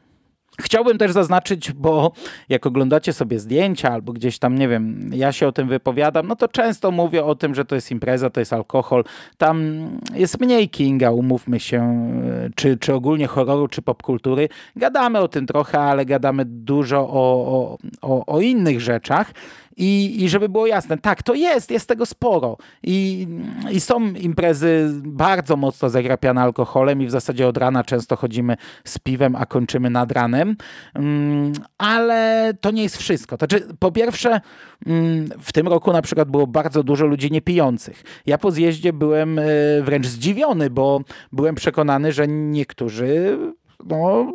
Chciałbym 0.61 0.99
też 0.99 1.13
zaznaczyć, 1.13 1.73
bo 1.73 2.13
jak 2.49 2.67
oglądacie 2.67 3.13
sobie 3.13 3.39
zdjęcia 3.39 3.93
albo 3.93 4.13
gdzieś 4.13 4.39
tam, 4.39 4.59
nie 4.59 4.69
wiem, 4.69 5.11
ja 5.15 5.33
się 5.33 5.49
o 5.49 5.53
tym 5.53 5.69
wypowiadam, 5.69 6.27
no 6.29 6.37
to 6.37 6.49
często 6.49 6.91
mówię 6.91 7.25
o 7.25 7.35
tym, 7.35 7.55
że 7.55 7.65
to 7.65 7.75
jest 7.75 7.91
impreza, 7.91 8.31
to 8.31 8.41
jest 8.41 8.53
alkohol. 8.53 9.05
Tam 9.39 9.89
jest 10.15 10.41
mniej 10.41 10.69
Kinga, 10.69 11.11
umówmy 11.11 11.61
się, 11.61 12.11
czy, 12.55 12.77
czy 12.77 12.95
ogólnie 12.95 13.27
horroru, 13.27 13.69
czy 13.69 13.83
popkultury. 13.83 14.49
Gadamy 14.77 15.19
o 15.19 15.29
tym 15.29 15.47
trochę, 15.47 15.81
ale 15.81 16.07
gadamy 16.07 16.45
dużo 16.45 16.99
o, 16.99 17.09
o, 17.13 17.79
o, 18.03 18.27
o 18.27 18.41
innych 18.41 18.81
rzeczach. 18.81 19.33
I, 19.81 20.25
I 20.25 20.29
żeby 20.29 20.49
było 20.49 20.67
jasne, 20.67 20.99
tak, 20.99 21.23
to 21.23 21.35
jest, 21.35 21.71
jest 21.71 21.89
tego 21.89 22.07
sporo. 22.07 22.57
I, 22.83 23.27
I 23.71 23.81
są 23.81 24.13
imprezy 24.13 24.91
bardzo 24.95 25.57
mocno 25.57 25.91
zagrapiane 25.91 26.43
alkoholem 26.43 27.03
i 27.03 27.07
w 27.07 27.11
zasadzie 27.11 27.49
od 27.49 27.57
rana 27.57 27.85
często 27.85 28.17
chodzimy 28.17 28.57
z 28.85 28.99
piwem, 28.99 29.37
a 29.37 29.47
kończymy 29.47 29.91
nad 29.91 30.13
ranem. 30.13 30.57
Mm, 30.95 31.53
ale 31.79 32.53
to 32.61 32.71
nie 32.71 32.83
jest 32.83 32.97
wszystko. 32.97 33.37
Znaczy, 33.37 33.69
po 33.79 33.93
pierwsze, 33.93 34.41
mm, 34.87 35.29
w 35.41 35.53
tym 35.53 35.69
roku 35.69 35.93
na 35.93 36.03
przykład 36.03 36.31
było 36.31 36.47
bardzo 36.47 36.83
dużo 36.83 37.07
ludzi 37.07 37.31
niepijących. 37.31 38.03
Ja 38.27 38.39
po 38.39 38.51
zjeździe 38.51 38.93
byłem 38.93 39.39
e, 39.39 39.43
wręcz 39.83 40.07
zdziwiony, 40.07 40.71
bo 40.71 41.01
byłem 41.33 41.55
przekonany, 41.55 42.13
że 42.13 42.29
niektórzy 42.29 43.39
no, 43.87 44.33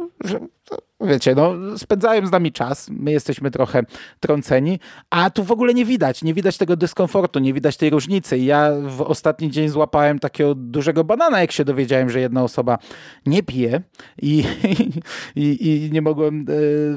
wiecie, 1.01 1.35
no, 1.35 1.53
spędzają 1.77 2.27
z 2.27 2.31
nami 2.31 2.51
czas, 2.51 2.89
my 2.89 3.11
jesteśmy 3.11 3.51
trochę 3.51 3.83
trąceni, 4.19 4.79
a 5.09 5.29
tu 5.29 5.43
w 5.43 5.51
ogóle 5.51 5.73
nie 5.73 5.85
widać, 5.85 6.23
nie 6.23 6.33
widać 6.33 6.57
tego 6.57 6.75
dyskomfortu, 6.75 7.39
nie 7.39 7.53
widać 7.53 7.77
tej 7.77 7.89
różnicy. 7.89 8.37
Ja 8.37 8.71
w 8.81 9.01
ostatni 9.01 9.51
dzień 9.51 9.69
złapałem 9.69 10.19
takiego 10.19 10.55
dużego 10.55 11.03
banana, 11.03 11.41
jak 11.41 11.51
się 11.51 11.65
dowiedziałem, 11.65 12.09
że 12.09 12.19
jedna 12.19 12.43
osoba 12.43 12.77
nie 13.25 13.43
pije 13.43 13.81
i, 14.21 14.43
i, 15.35 15.67
i 15.67 15.91
nie 15.91 16.01
mogłem 16.01 16.39
e, 16.39 16.43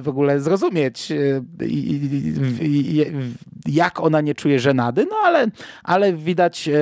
w 0.00 0.08
ogóle 0.08 0.40
zrozumieć, 0.40 1.12
e, 1.12 1.16
jak 3.66 4.00
ona 4.00 4.20
nie 4.20 4.34
czuje 4.34 4.60
żenady, 4.60 5.06
no 5.10 5.16
ale, 5.24 5.46
ale 5.82 6.12
widać, 6.12 6.68
e, 6.68 6.72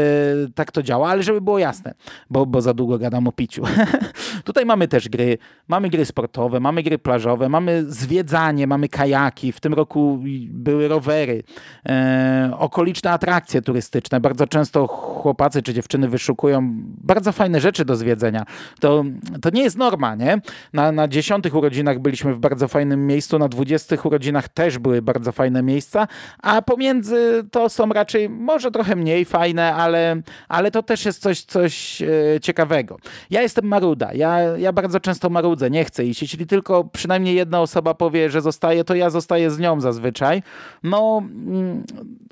tak 0.55 0.73
to 0.73 0.83
działa, 0.83 1.09
ale 1.09 1.23
żeby 1.23 1.41
było 1.41 1.59
jasne, 1.59 1.95
bo, 2.31 2.47
bo 2.47 2.61
za 2.61 2.75
długo 2.75 2.99
gadam 2.99 3.29
o 3.29 3.33
piciu. 3.33 3.63
Tutaj 4.45 4.67
mamy 4.67 4.89
też 4.89 5.09
gry, 5.09 5.39
mamy 5.69 5.89
gry 5.89 6.05
sportowe, 6.05 6.61
mamy 6.61 6.76
gry 6.83 6.99
plażowe, 6.99 7.49
mamy 7.49 7.85
zwiedzanie, 7.89 8.67
mamy 8.67 8.89
kajaki, 8.89 9.53
w 9.53 9.61
tym 9.61 9.75
roku 9.75 10.19
były 10.51 10.89
rowery, 10.89 11.43
e, 11.89 12.51
okoliczne 12.59 13.11
atrakcje 13.11 13.63
turystyczne. 13.63 14.21
Bardzo 14.21 14.47
często 14.47 14.87
chłopacy 14.87 15.63
czy 15.63 15.75
dziewczyny 15.75 16.09
wyszukują 16.09 16.73
bardzo 17.05 17.33
fajne 17.33 17.61
rzeczy 17.61 17.85
do 17.85 17.97
zwiedzenia. 17.97 18.45
To, 18.81 19.05
to 19.43 19.51
nie 19.51 19.63
jest 19.63 19.79
norma, 19.79 20.15
nie? 20.15 20.41
Na, 20.73 20.93
na 20.93 21.09
dziesiątych 21.09 21.55
urodzinach 21.55 21.99
byliśmy 21.99 22.35
w 22.35 22.39
bardzo 22.39 22.69
fajnym 22.69 23.07
miejscu, 23.07 23.39
na 23.39 23.49
dwudziestych 23.49 24.07
urodzinach 24.07 24.49
też 24.49 24.79
były 24.79 25.03
bardzo 25.03 25.33
fajne 25.33 25.63
miejsca, 25.63 26.09
a 26.43 26.63
pomiędzy 26.63 27.45
to 27.51 27.69
są 27.69 27.89
raczej 27.89 28.29
może 28.29 28.71
trochę 28.71 28.97
mniej 28.97 29.25
fajne, 29.25 29.75
ale, 29.75 30.23
ale 30.49 30.71
to 30.71 30.83
też 30.83 31.05
jest 31.05 31.23
coś, 31.23 31.43
coś 31.43 32.03
e, 32.03 32.07
ciekawego. 32.41 32.99
Ja 33.31 33.43
jestem 33.43 33.65
maruda, 33.65 34.13
ja, 34.13 34.39
ja 34.39 34.73
bardzo 34.73 35.01
często 35.01 35.31
marudzę, 35.31 35.71
nie 35.71 35.85
chcę 35.85 36.05
iść. 36.05 36.23
Jeśli 36.23 36.47
tylko 36.47 36.66
przynajmniej 36.93 37.35
jedna 37.35 37.61
osoba 37.61 37.95
powie, 37.95 38.31
że 38.31 38.41
zostaje, 38.41 38.85
to 38.85 38.95
ja 38.95 39.11
zostaję 39.11 39.51
z 39.51 39.59
nią 39.59 39.81
zazwyczaj. 39.81 40.43
No, 40.83 41.19
mm, 41.19 41.85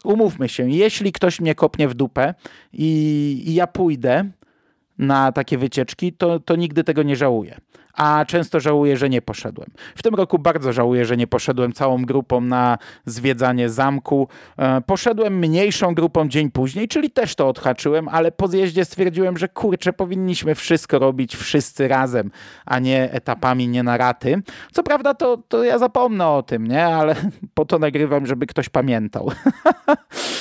umówmy 0.05 0.49
się, 0.49 0.71
jeśli 0.71 1.13
ktoś 1.13 1.41
mnie 1.41 1.55
kopnie 1.55 1.89
w 1.89 1.95
dupę 1.95 2.35
i, 2.73 3.43
i 3.47 3.55
ja 3.55 3.67
pójdę 3.67 4.25
na 4.99 5.33
takie 5.33 5.59
wycieczki, 5.59 6.13
to, 6.13 6.41
to 6.41 6.57
nigdy 6.57 6.85
tego 6.85 7.03
nie 7.03 7.17
żałuję 7.17 7.61
a 7.95 8.25
często 8.29 8.61
żałuję, 8.61 8.97
że 8.97 9.11
nie 9.11 9.23
poszedłem. 9.23 9.71
W 9.95 10.03
tym 10.03 10.15
roku 10.15 10.39
bardzo 10.39 10.73
żałuję, 10.73 11.05
że 11.05 11.17
nie 11.17 11.27
poszedłem 11.27 11.73
całą 11.73 12.05
grupą 12.05 12.41
na 12.41 12.79
zwiedzanie 13.07 13.71
zamku. 13.71 14.29
E, 14.59 14.81
poszedłem 14.81 15.39
mniejszą 15.39 15.95
grupą 15.95 16.29
dzień 16.29 16.51
później, 16.51 16.89
czyli 16.89 17.11
też 17.11 17.35
to 17.35 17.49
odhaczyłem, 17.49 18.09
ale 18.09 18.33
po 18.33 18.49
zjeździe 18.49 18.85
stwierdziłem, 18.85 19.39
że 19.39 19.49
kurczę, 19.49 19.93
powinniśmy 19.93 20.55
wszystko 20.55 20.99
robić 20.99 21.37
wszyscy 21.37 21.89
razem, 21.89 22.31
a 22.67 22.79
nie 22.79 23.13
etapami, 23.13 23.69
nie 23.69 23.83
na 23.83 23.97
raty. 23.97 24.43
Co 24.73 24.83
prawda 24.83 25.15
to, 25.15 25.37
to 25.49 25.65
ja 25.65 25.79
zapomnę 25.79 26.29
o 26.29 26.43
tym, 26.43 26.67
nie? 26.67 26.87
Ale 26.87 27.17
po 27.55 27.65
to 27.65 27.79
nagrywam, 27.79 28.27
żeby 28.27 28.47
ktoś 28.47 28.69
pamiętał. 28.69 29.31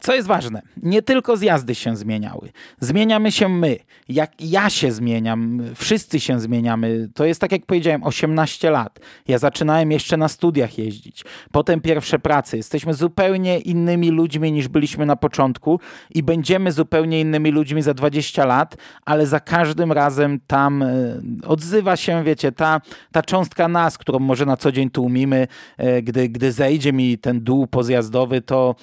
Co 0.00 0.14
jest 0.14 0.28
ważne, 0.28 0.62
nie 0.82 1.02
tylko 1.02 1.36
zjazdy 1.36 1.74
się 1.74 1.96
zmieniały. 1.96 2.50
Zmieniamy 2.80 3.32
się 3.32 3.48
my. 3.48 3.76
Jak 4.08 4.32
ja 4.40 4.70
się 4.70 4.92
zmieniam, 4.92 5.60
wszyscy 5.74 6.20
się 6.20 6.40
zmieniamy. 6.40 7.08
To 7.14 7.24
jest 7.24 7.40
tak 7.40 7.52
jak 7.52 7.66
powiedziałem, 7.66 8.04
18 8.04 8.70
lat. 8.70 9.00
Ja 9.28 9.38
zaczynałem 9.38 9.92
jeszcze 9.92 10.16
na 10.16 10.28
studiach 10.28 10.78
jeździć. 10.78 11.24
Potem 11.52 11.80
pierwsze 11.80 12.18
prace. 12.18 12.56
Jesteśmy 12.56 12.94
zupełnie 12.94 13.58
innymi 13.58 14.10
ludźmi 14.10 14.52
niż 14.52 14.68
byliśmy 14.68 15.06
na 15.06 15.16
początku 15.16 15.80
i 16.10 16.22
będziemy 16.22 16.72
zupełnie 16.72 17.20
innymi 17.20 17.50
ludźmi 17.50 17.82
za 17.82 17.94
20 17.94 18.44
lat, 18.44 18.76
ale 19.04 19.26
za 19.26 19.40
każdym 19.40 19.92
razem 19.92 20.40
tam 20.46 20.82
e, 20.82 21.20
odzywa 21.46 21.96
się, 21.96 22.24
wiecie, 22.24 22.52
ta, 22.52 22.80
ta 23.12 23.22
cząstka 23.22 23.68
nas, 23.68 23.98
którą 23.98 24.18
może 24.18 24.46
na 24.46 24.56
co 24.56 24.72
dzień 24.72 24.90
tłumimy, 24.90 25.46
e, 25.78 26.02
gdy, 26.02 26.28
gdy 26.28 26.52
zejdzie 26.52 26.92
mi 26.92 27.18
ten 27.18 27.40
dół 27.40 27.66
pozjazdowy, 27.66 28.40
to, 28.40 28.74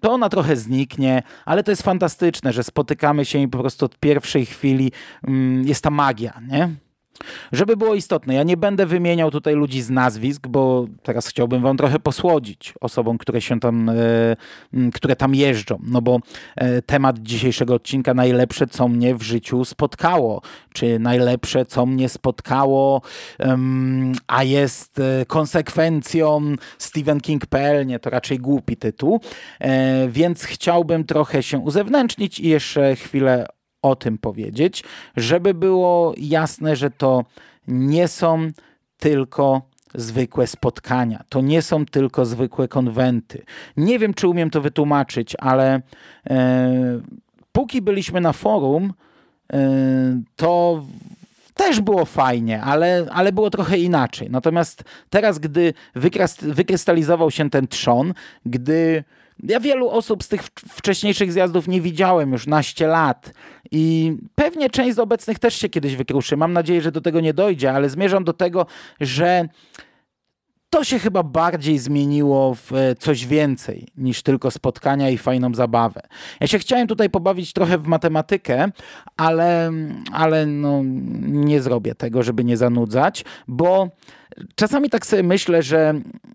to 0.00 0.12
ona 0.12 0.28
trochę 0.28 0.56
zniknie, 0.64 1.22
ale 1.44 1.62
to 1.62 1.72
jest 1.72 1.82
fantastyczne, 1.82 2.52
że 2.52 2.62
spotykamy 2.62 3.24
się 3.24 3.38
i 3.38 3.48
po 3.48 3.58
prostu 3.58 3.84
od 3.84 3.98
pierwszej 3.98 4.46
chwili 4.46 4.92
mm, 5.28 5.64
jest 5.64 5.84
ta 5.84 5.90
magia, 5.90 6.40
nie? 6.48 6.68
Żeby 7.52 7.76
było 7.76 7.94
istotne, 7.94 8.34
ja 8.34 8.42
nie 8.42 8.56
będę 8.56 8.86
wymieniał 8.86 9.30
tutaj 9.30 9.54
ludzi 9.54 9.82
z 9.82 9.90
nazwisk, 9.90 10.48
bo 10.48 10.86
teraz 11.02 11.26
chciałbym 11.26 11.62
wam 11.62 11.76
trochę 11.76 11.98
posłodzić 11.98 12.74
osobom, 12.80 13.18
które 13.18 13.40
się 13.40 13.60
tam, 13.60 13.88
e, 13.88 14.92
które 14.94 15.16
tam 15.16 15.34
jeżdżą, 15.34 15.78
no 15.82 16.02
bo 16.02 16.18
e, 16.56 16.82
temat 16.82 17.18
dzisiejszego 17.18 17.74
odcinka 17.74 18.14
najlepsze, 18.14 18.66
co 18.66 18.88
mnie 18.88 19.14
w 19.14 19.22
życiu 19.22 19.64
spotkało, 19.64 20.42
czy 20.72 20.98
najlepsze, 20.98 21.66
co 21.66 21.86
mnie 21.86 22.08
spotkało, 22.08 23.02
a 24.26 24.42
jest 24.44 24.98
e, 24.98 25.24
konsekwencją 25.26 26.54
Stephen 26.78 27.20
King.pl, 27.20 27.86
nie, 27.86 27.98
to 27.98 28.10
raczej 28.10 28.38
głupi 28.38 28.76
tytuł, 28.76 29.20
więc 30.08 30.44
chciałbym 30.44 31.04
trochę 31.04 31.42
się 31.42 31.58
uzewnętrznić 31.58 32.40
i 32.40 32.48
jeszcze 32.48 32.96
chwilę 32.96 33.46
o 33.84 33.96
tym 33.96 34.18
powiedzieć, 34.18 34.84
żeby 35.16 35.54
było 35.54 36.14
jasne, 36.16 36.76
że 36.76 36.90
to 36.90 37.24
nie 37.68 38.08
są 38.08 38.50
tylko 38.98 39.62
zwykłe 39.94 40.46
spotkania. 40.46 41.24
To 41.28 41.40
nie 41.40 41.62
są 41.62 41.86
tylko 41.86 42.26
zwykłe 42.26 42.68
konwenty. 42.68 43.42
Nie 43.76 43.98
wiem, 43.98 44.14
czy 44.14 44.28
umiem 44.28 44.50
to 44.50 44.60
wytłumaczyć, 44.60 45.36
ale 45.38 45.80
e, 46.30 47.00
póki 47.52 47.82
byliśmy 47.82 48.20
na 48.20 48.32
forum, 48.32 48.92
e, 49.52 49.58
to 50.36 50.84
też 51.54 51.80
było 51.80 52.04
fajnie, 52.04 52.62
ale, 52.62 53.06
ale 53.12 53.32
było 53.32 53.50
trochę 53.50 53.78
inaczej. 53.78 54.30
Natomiast 54.30 54.84
teraz, 55.10 55.38
gdy 55.38 55.74
wykrystalizował 56.42 57.30
się 57.30 57.50
ten 57.50 57.68
trzon, 57.68 58.14
gdy 58.46 59.04
ja 59.42 59.60
wielu 59.60 59.90
osób 59.90 60.22
z 60.22 60.28
tych 60.28 60.42
wcześniejszych 60.68 61.32
zjazdów 61.32 61.68
nie 61.68 61.80
widziałem 61.80 62.32
już 62.32 62.46
naście 62.46 62.86
lat 62.86 63.32
i 63.70 64.12
pewnie 64.34 64.70
część 64.70 64.96
z 64.96 64.98
obecnych 64.98 65.38
też 65.38 65.54
się 65.54 65.68
kiedyś 65.68 65.96
wykruszy. 65.96 66.36
Mam 66.36 66.52
nadzieję, 66.52 66.82
że 66.82 66.92
do 66.92 67.00
tego 67.00 67.20
nie 67.20 67.34
dojdzie, 67.34 67.72
ale 67.72 67.90
zmierzam 67.90 68.24
do 68.24 68.32
tego, 68.32 68.66
że 69.00 69.48
to 70.70 70.84
się 70.84 70.98
chyba 70.98 71.22
bardziej 71.22 71.78
zmieniło 71.78 72.54
w 72.54 72.72
e, 72.72 72.94
coś 72.94 73.26
więcej 73.26 73.88
niż 73.96 74.22
tylko 74.22 74.50
spotkania 74.50 75.10
i 75.10 75.18
fajną 75.18 75.54
zabawę. 75.54 76.00
Ja 76.40 76.46
się 76.46 76.58
chciałem 76.58 76.86
tutaj 76.86 77.10
pobawić 77.10 77.52
trochę 77.52 77.78
w 77.78 77.86
matematykę, 77.86 78.70
ale, 79.16 79.72
ale 80.12 80.46
no, 80.46 80.82
nie 81.22 81.62
zrobię 81.62 81.94
tego, 81.94 82.22
żeby 82.22 82.44
nie 82.44 82.56
zanudzać, 82.56 83.24
bo 83.48 83.88
czasami 84.54 84.90
tak 84.90 85.06
sobie 85.06 85.22
myślę, 85.22 85.62
że 85.62 85.94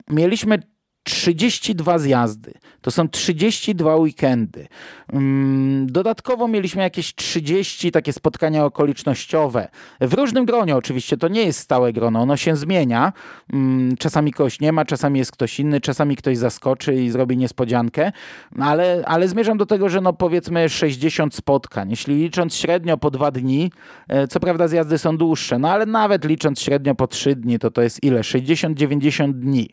mieliśmy 0.10 0.60
32 1.04 2.00
zjazdy. 2.00 2.54
To 2.82 2.92
są 2.92 3.10
32 3.10 3.96
weekendy. 3.96 4.68
Mm, 5.14 5.88
dodatkowo 5.92 6.48
mieliśmy 6.48 6.82
jakieś 6.82 7.16
30 7.16 7.92
takie 7.92 8.14
spotkania 8.14 8.66
okolicznościowe. 8.66 9.68
W 10.02 10.14
różnym 10.14 10.46
gronie 10.46 10.76
oczywiście, 10.76 11.18
to 11.18 11.28
nie 11.28 11.44
jest 11.44 11.60
stałe 11.60 11.94
grono, 11.94 12.22
ono 12.22 12.38
się 12.38 12.56
zmienia. 12.56 13.14
Mm, 13.54 13.98
czasami 13.98 14.34
kogoś 14.34 14.60
nie 14.60 14.72
ma, 14.72 14.86
czasami 14.86 15.20
jest 15.20 15.32
ktoś 15.32 15.60
inny, 15.60 15.82
czasami 15.82 16.16
ktoś 16.16 16.38
zaskoczy 16.38 16.96
i 16.96 17.10
zrobi 17.10 17.38
niespodziankę, 17.38 18.12
ale, 18.60 19.04
ale 19.06 19.28
zmierzam 19.28 19.58
do 19.58 19.66
tego, 19.66 19.90
że 19.90 20.02
no 20.02 20.14
powiedzmy 20.14 20.70
60 20.70 21.36
spotkań. 21.36 21.90
Jeśli 21.90 22.16
licząc 22.16 22.56
średnio 22.56 22.98
po 22.98 23.12
dwa 23.12 23.32
dni, 23.32 23.72
e, 24.08 24.28
co 24.28 24.40
prawda 24.40 24.68
zjazdy 24.68 24.98
są 24.98 25.18
dłuższe, 25.18 25.60
no 25.60 25.72
ale 25.72 25.86
nawet 25.86 26.26
licząc 26.26 26.62
średnio 26.62 26.96
po 26.96 27.08
trzy 27.08 27.36
dni, 27.36 27.60
to 27.60 27.72
to 27.72 27.82
jest 27.82 28.04
ile? 28.04 28.22
60-90 28.22 29.34
dni. 29.34 29.70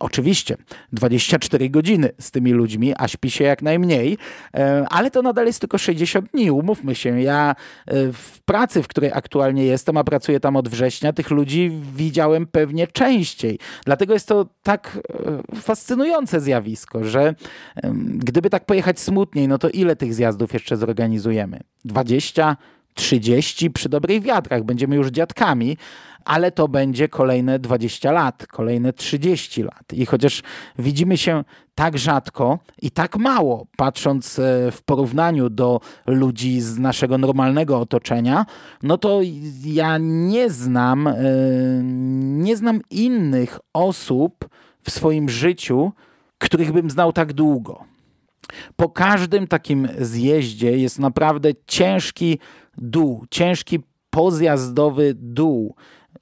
Oczywiście 0.00 0.53
24 0.92 1.70
godziny 1.70 2.10
z 2.20 2.30
tymi 2.30 2.52
ludźmi, 2.52 2.92
a 2.96 3.08
śpi 3.08 3.30
się 3.30 3.44
jak 3.44 3.62
najmniej, 3.62 4.18
e, 4.54 4.86
ale 4.90 5.10
to 5.10 5.22
nadal 5.22 5.46
jest 5.46 5.60
tylko 5.60 5.78
60 5.78 6.30
dni, 6.30 6.50
umówmy 6.50 6.94
się. 6.94 7.20
Ja 7.20 7.54
e, 7.86 8.12
w 8.12 8.40
pracy, 8.44 8.82
w 8.82 8.88
której 8.88 9.10
aktualnie 9.12 9.64
jestem, 9.64 9.96
a 9.96 10.04
pracuję 10.04 10.40
tam 10.40 10.56
od 10.56 10.68
września, 10.68 11.12
tych 11.12 11.30
ludzi 11.30 11.72
widziałem 11.96 12.46
pewnie 12.46 12.86
częściej. 12.86 13.58
Dlatego 13.84 14.14
jest 14.14 14.28
to 14.28 14.46
tak 14.62 14.98
e, 15.52 15.56
fascynujące 15.60 16.40
zjawisko, 16.40 17.04
że 17.04 17.34
gdyby 18.06 18.50
tak 18.50 18.64
pojechać 18.64 19.00
smutniej, 19.00 19.48
no 19.48 19.58
to 19.58 19.68
ile 19.68 19.96
tych 19.96 20.14
zjazdów 20.14 20.54
jeszcze 20.54 20.76
zorganizujemy? 20.76 21.60
20? 21.84 22.56
30 22.94 23.70
przy 23.70 23.88
dobrych 23.88 24.22
wiatrach, 24.22 24.62
będziemy 24.62 24.96
już 24.96 25.08
dziadkami, 25.08 25.76
ale 26.24 26.52
to 26.52 26.68
będzie 26.68 27.08
kolejne 27.08 27.58
20 27.58 28.12
lat, 28.12 28.46
kolejne 28.46 28.92
30 28.92 29.62
lat. 29.62 29.92
I 29.92 30.06
chociaż 30.06 30.42
widzimy 30.78 31.18
się 31.18 31.44
tak 31.74 31.98
rzadko 31.98 32.58
i 32.82 32.90
tak 32.90 33.16
mało, 33.16 33.66
patrząc 33.76 34.38
e, 34.38 34.70
w 34.70 34.82
porównaniu 34.82 35.50
do 35.50 35.80
ludzi 36.06 36.60
z 36.60 36.78
naszego 36.78 37.18
normalnego 37.18 37.80
otoczenia, 37.80 38.46
no 38.82 38.98
to 38.98 39.20
ja 39.64 39.98
nie 40.00 40.50
znam, 40.50 41.06
e, 41.06 41.14
nie 42.22 42.56
znam 42.56 42.80
innych 42.90 43.58
osób 43.72 44.48
w 44.82 44.90
swoim 44.90 45.28
życiu, 45.28 45.92
których 46.38 46.72
bym 46.72 46.90
znał 46.90 47.12
tak 47.12 47.32
długo. 47.32 47.84
Po 48.76 48.88
każdym 48.88 49.46
takim 49.46 49.88
zjeździe 49.98 50.78
jest 50.78 50.98
naprawdę 50.98 51.50
ciężki 51.66 52.38
dół, 52.78 53.24
ciężki 53.30 53.80
pozjazdowy 54.10 55.14
dół 55.14 55.74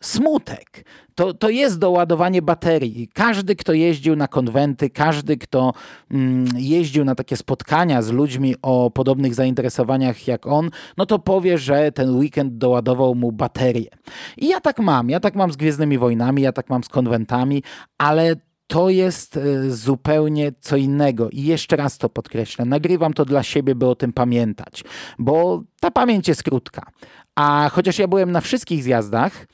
smutek. 0.02 0.84
To, 1.14 1.34
to 1.34 1.48
jest 1.48 1.78
doładowanie 1.78 2.42
baterii. 2.42 3.08
Każdy, 3.14 3.56
kto 3.56 3.72
jeździł 3.72 4.16
na 4.16 4.28
konwenty, 4.28 4.90
każdy, 4.90 5.36
kto 5.36 5.72
mm, 6.10 6.46
jeździł 6.56 7.04
na 7.04 7.14
takie 7.14 7.36
spotkania 7.36 8.02
z 8.02 8.10
ludźmi 8.10 8.54
o 8.62 8.90
podobnych 8.90 9.34
zainteresowaniach 9.34 10.28
jak 10.28 10.46
on, 10.46 10.70
no 10.96 11.06
to 11.06 11.18
powie, 11.18 11.58
że 11.58 11.92
ten 11.92 12.16
weekend 12.16 12.58
doładował 12.58 13.14
mu 13.14 13.32
baterię. 13.32 13.90
I 14.36 14.48
ja 14.48 14.60
tak 14.60 14.78
mam. 14.78 15.10
Ja 15.10 15.20
tak 15.20 15.34
mam 15.34 15.52
z 15.52 15.56
Gwiezdnymi 15.56 15.98
Wojnami, 15.98 16.42
ja 16.42 16.52
tak 16.52 16.70
mam 16.70 16.84
z 16.84 16.88
konwentami, 16.88 17.62
ale 17.98 18.36
to 18.66 18.90
jest 18.90 19.36
e, 19.36 19.70
zupełnie 19.70 20.52
co 20.60 20.76
innego. 20.76 21.30
I 21.30 21.42
jeszcze 21.42 21.76
raz 21.76 21.98
to 21.98 22.08
podkreślę. 22.08 22.64
Nagrywam 22.64 23.12
to 23.12 23.24
dla 23.24 23.42
siebie, 23.42 23.74
by 23.74 23.86
o 23.86 23.94
tym 23.94 24.12
pamiętać, 24.12 24.84
bo 25.18 25.62
ta 25.80 25.90
pamięć 25.90 26.28
jest 26.28 26.42
krótka. 26.42 26.86
A 27.34 27.70
chociaż 27.72 27.98
ja 27.98 28.08
byłem 28.08 28.32
na 28.32 28.40
wszystkich 28.40 28.82
zjazdach, 28.82 29.46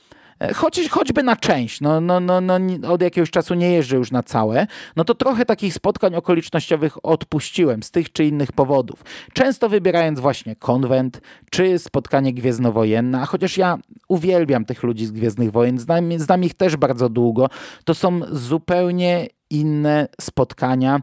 choć, 0.55 0.89
choćby 0.89 1.23
na 1.23 1.35
część, 1.35 1.81
no, 1.81 2.01
no, 2.01 2.19
no, 2.19 2.41
no, 2.41 2.57
od 2.87 3.01
jakiegoś 3.01 3.31
czasu 3.31 3.53
nie 3.53 3.71
jeżdżę 3.71 3.97
już 3.97 4.11
na 4.11 4.23
całe, 4.23 4.67
no 4.95 5.03
to 5.03 5.15
trochę 5.15 5.45
takich 5.45 5.73
spotkań 5.73 6.15
okolicznościowych 6.15 7.05
odpuściłem 7.05 7.83
z 7.83 7.91
tych 7.91 8.11
czy 8.11 8.25
innych 8.25 8.51
powodów. 8.51 9.03
Często 9.33 9.69
wybierając 9.69 10.19
właśnie 10.19 10.55
konwent, 10.55 11.21
czy 11.49 11.79
spotkanie 11.79 12.33
gwiezdnowojenne, 12.33 13.21
a 13.21 13.25
chociaż 13.25 13.57
ja 13.57 13.77
uwielbiam 14.07 14.65
tych 14.65 14.83
ludzi 14.83 15.05
z 15.05 15.11
Gwiezdnych 15.11 15.51
Wojen, 15.51 15.79
znam, 15.79 16.19
znam 16.19 16.43
ich 16.43 16.53
też 16.53 16.75
bardzo 16.75 17.09
długo, 17.09 17.49
to 17.83 17.93
są 17.93 18.19
zupełnie 18.31 19.27
inne 19.49 20.07
spotkania 20.21 20.99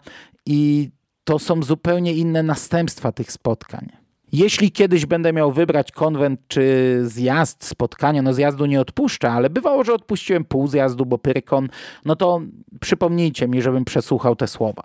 i 0.47 0.91
to 1.25 1.39
są 1.39 1.63
zupełnie 1.63 2.13
inne 2.15 2.43
następstwa 2.43 3.13
tych 3.13 3.33
spotkań. 3.33 4.06
Jeśli 4.33 4.73
kiedyś 4.73 5.07
będę 5.07 5.33
miał 5.33 5.53
wybrać 5.53 5.93
konwent 5.93 6.41
czy 6.49 6.99
zjazd, 7.05 7.65
spotkanie, 7.65 8.23
no 8.23 8.35
zjazdu 8.35 8.67
nie 8.67 8.81
odpuszczę, 8.81 9.31
ale 9.31 9.51
bywało, 9.51 9.85
że 9.85 9.95
odpuściłem 9.95 10.45
pół 10.45 10.67
zjazdu, 10.67 11.07
bo 11.07 11.19
pyrkon, 11.19 11.69
no 12.05 12.17
to 12.17 12.41
przypomnijcie 12.81 13.49
mi, 13.49 13.63
żebym 13.63 13.85
przesłuchał 13.85 14.37
te 14.37 14.47
słowa. 14.47 14.83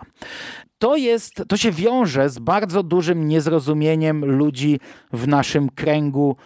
To 0.78 0.96
jest, 0.96 1.42
to 1.48 1.56
się 1.56 1.70
wiąże 1.70 2.30
z 2.30 2.38
bardzo 2.38 2.82
dużym 2.82 3.28
niezrozumieniem 3.28 4.24
ludzi 4.24 4.80
w 5.12 5.28
naszym 5.28 5.68
kręgu 5.68 6.36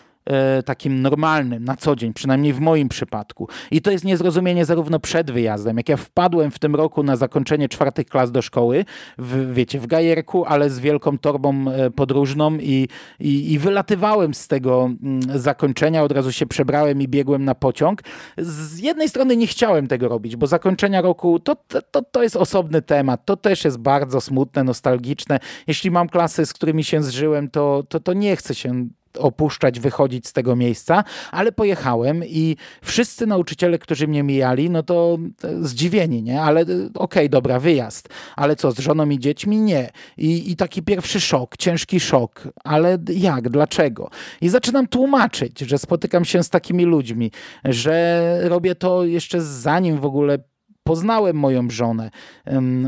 takim 0.65 1.03
normalnym 1.03 1.65
na 1.65 1.77
co 1.77 1.97
dzień, 1.97 2.13
przynajmniej 2.13 2.53
w 2.53 2.61
moim 2.61 2.89
przypadku. 2.89 3.49
I 3.71 3.83
to 3.83 3.91
jest 3.91 4.05
niezrozumienie 4.05 4.65
zarówno 4.65 5.01
przed 5.01 5.31
wyjazdem, 5.31 5.77
jak 5.77 5.89
ja 5.89 5.97
wpadłem 5.97 6.51
w 6.51 6.59
tym 6.59 6.75
roku 6.75 7.03
na 7.03 7.17
zakończenie 7.17 7.69
czwartych 7.69 8.07
klas 8.07 8.31
do 8.33 8.43
szkoły, 8.43 8.85
w, 9.19 9.55
wiecie, 9.55 9.81
w 9.81 9.87
gajerku, 9.87 10.45
ale 10.45 10.71
z 10.71 10.79
wielką 10.79 11.19
torbą 11.19 11.71
e, 11.71 11.91
podróżną 11.91 12.59
i, 12.59 12.89
i, 13.21 13.53
i 13.53 13.59
wylatywałem 13.59 14.35
z 14.35 14.49
tego 14.49 14.91
mm, 15.03 15.39
zakończenia, 15.39 16.03
od 16.03 16.13
razu 16.13 16.33
się 16.33 16.47
przebrałem 16.47 17.03
i 17.03 17.09
biegłem 17.09 17.45
na 17.45 17.55
pociąg. 17.55 18.03
Z 18.39 18.79
jednej 18.79 19.09
strony 19.09 19.37
nie 19.37 19.47
chciałem 19.47 19.87
tego 19.87 20.09
robić, 20.09 20.37
bo 20.37 20.47
zakończenia 20.47 21.01
roku 21.01 21.39
to, 21.41 21.57
to, 21.91 22.03
to 22.03 22.23
jest 22.23 22.37
osobny 22.37 22.83
temat, 22.83 23.25
to 23.25 23.37
też 23.37 23.65
jest 23.65 23.79
bardzo 23.79 24.21
smutne, 24.21 24.65
nostalgiczne. 24.65 25.39
Jeśli 25.67 25.91
mam 25.91 26.09
klasy, 26.09 26.47
z 26.47 26.53
którymi 26.53 26.85
się 26.85 27.03
zżyłem, 27.03 27.51
to, 27.51 27.85
to, 27.89 28.01
to 28.01 28.13
nie 28.13 28.37
chcę 28.37 28.55
się 28.55 28.89
opuszczać, 29.19 29.81
wychodzić 29.81 30.27
z 30.27 30.33
tego 30.33 30.57
miejsca, 30.57 31.05
ale 31.31 31.53
pojechałem 31.53 32.23
i 32.25 32.57
wszyscy 32.83 33.27
nauczyciele, 33.27 33.79
którzy 33.79 34.09
mnie 34.09 34.23
mijali, 34.23 34.71
no 34.71 34.83
to 34.83 35.19
zdziwieni, 35.61 36.23
nie? 36.23 36.43
Ale 36.43 36.61
e, 36.61 36.65
okej, 36.65 36.91
okay, 36.95 37.29
dobra, 37.29 37.61
wyjazd. 37.61 38.09
Ale 38.37 38.57
co, 38.57 38.73
z 38.73 38.79
żoną 38.79 39.09
i 39.09 39.19
dziećmi? 39.19 39.59
Nie. 39.59 39.91
I, 40.17 40.51
I 40.51 40.57
taki 40.57 40.83
pierwszy 40.83 41.21
szok, 41.21 41.57
ciężki 41.57 42.01
szok. 42.01 42.49
Ale 42.65 42.99
jak? 43.15 43.49
Dlaczego? 43.49 44.11
I 44.41 44.49
zaczynam 44.49 44.87
tłumaczyć, 44.87 45.61
że 45.61 45.79
spotykam 45.79 46.25
się 46.25 46.43
z 46.43 46.51
takimi 46.51 46.85
ludźmi, 46.85 47.31
że 47.65 48.39
robię 48.43 48.75
to 48.75 49.05
jeszcze 49.05 49.43
zanim 49.43 50.01
w 50.01 50.05
ogóle 50.05 50.39
poznałem 50.87 51.37
moją 51.37 51.71
żonę. 51.71 52.11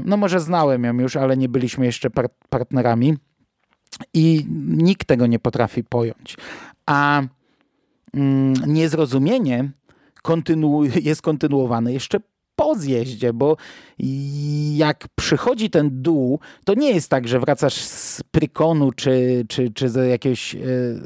No 0.05 0.17
może 0.17 0.41
znałem 0.41 0.85
ją 0.85 0.99
już, 0.99 1.17
ale 1.17 1.37
nie 1.37 1.49
byliśmy 1.49 1.87
jeszcze 1.87 2.11
partnerami. 2.49 3.17
I 4.15 4.47
nikt 4.67 5.07
tego 5.07 5.27
nie 5.27 5.39
potrafi 5.39 5.85
pojąć. 5.85 6.37
A 6.87 7.23
mm, 8.15 8.55
niezrozumienie 8.67 9.71
kontynu 10.23 10.83
jest 11.09 11.23
kontynuowane 11.23 11.93
jeszcze 11.93 12.21
po 12.57 12.75
zjeździe, 12.75 13.33
bo 13.33 13.57
jak 14.77 15.09
przychodzi 15.15 15.71
ten 15.71 16.03
dół, 16.03 16.41
to 16.65 16.75
nie 16.75 16.91
jest 16.91 17.11
tak, 17.11 17.29
że 17.29 17.41
wracasz 17.41 17.75
z 17.75 18.23
prykonu 18.31 18.93
czy, 18.93 19.45
czy, 19.49 19.71
czy 19.71 19.89
z 19.89 20.11
jakiegoś 20.11 20.55
e, 20.55 20.59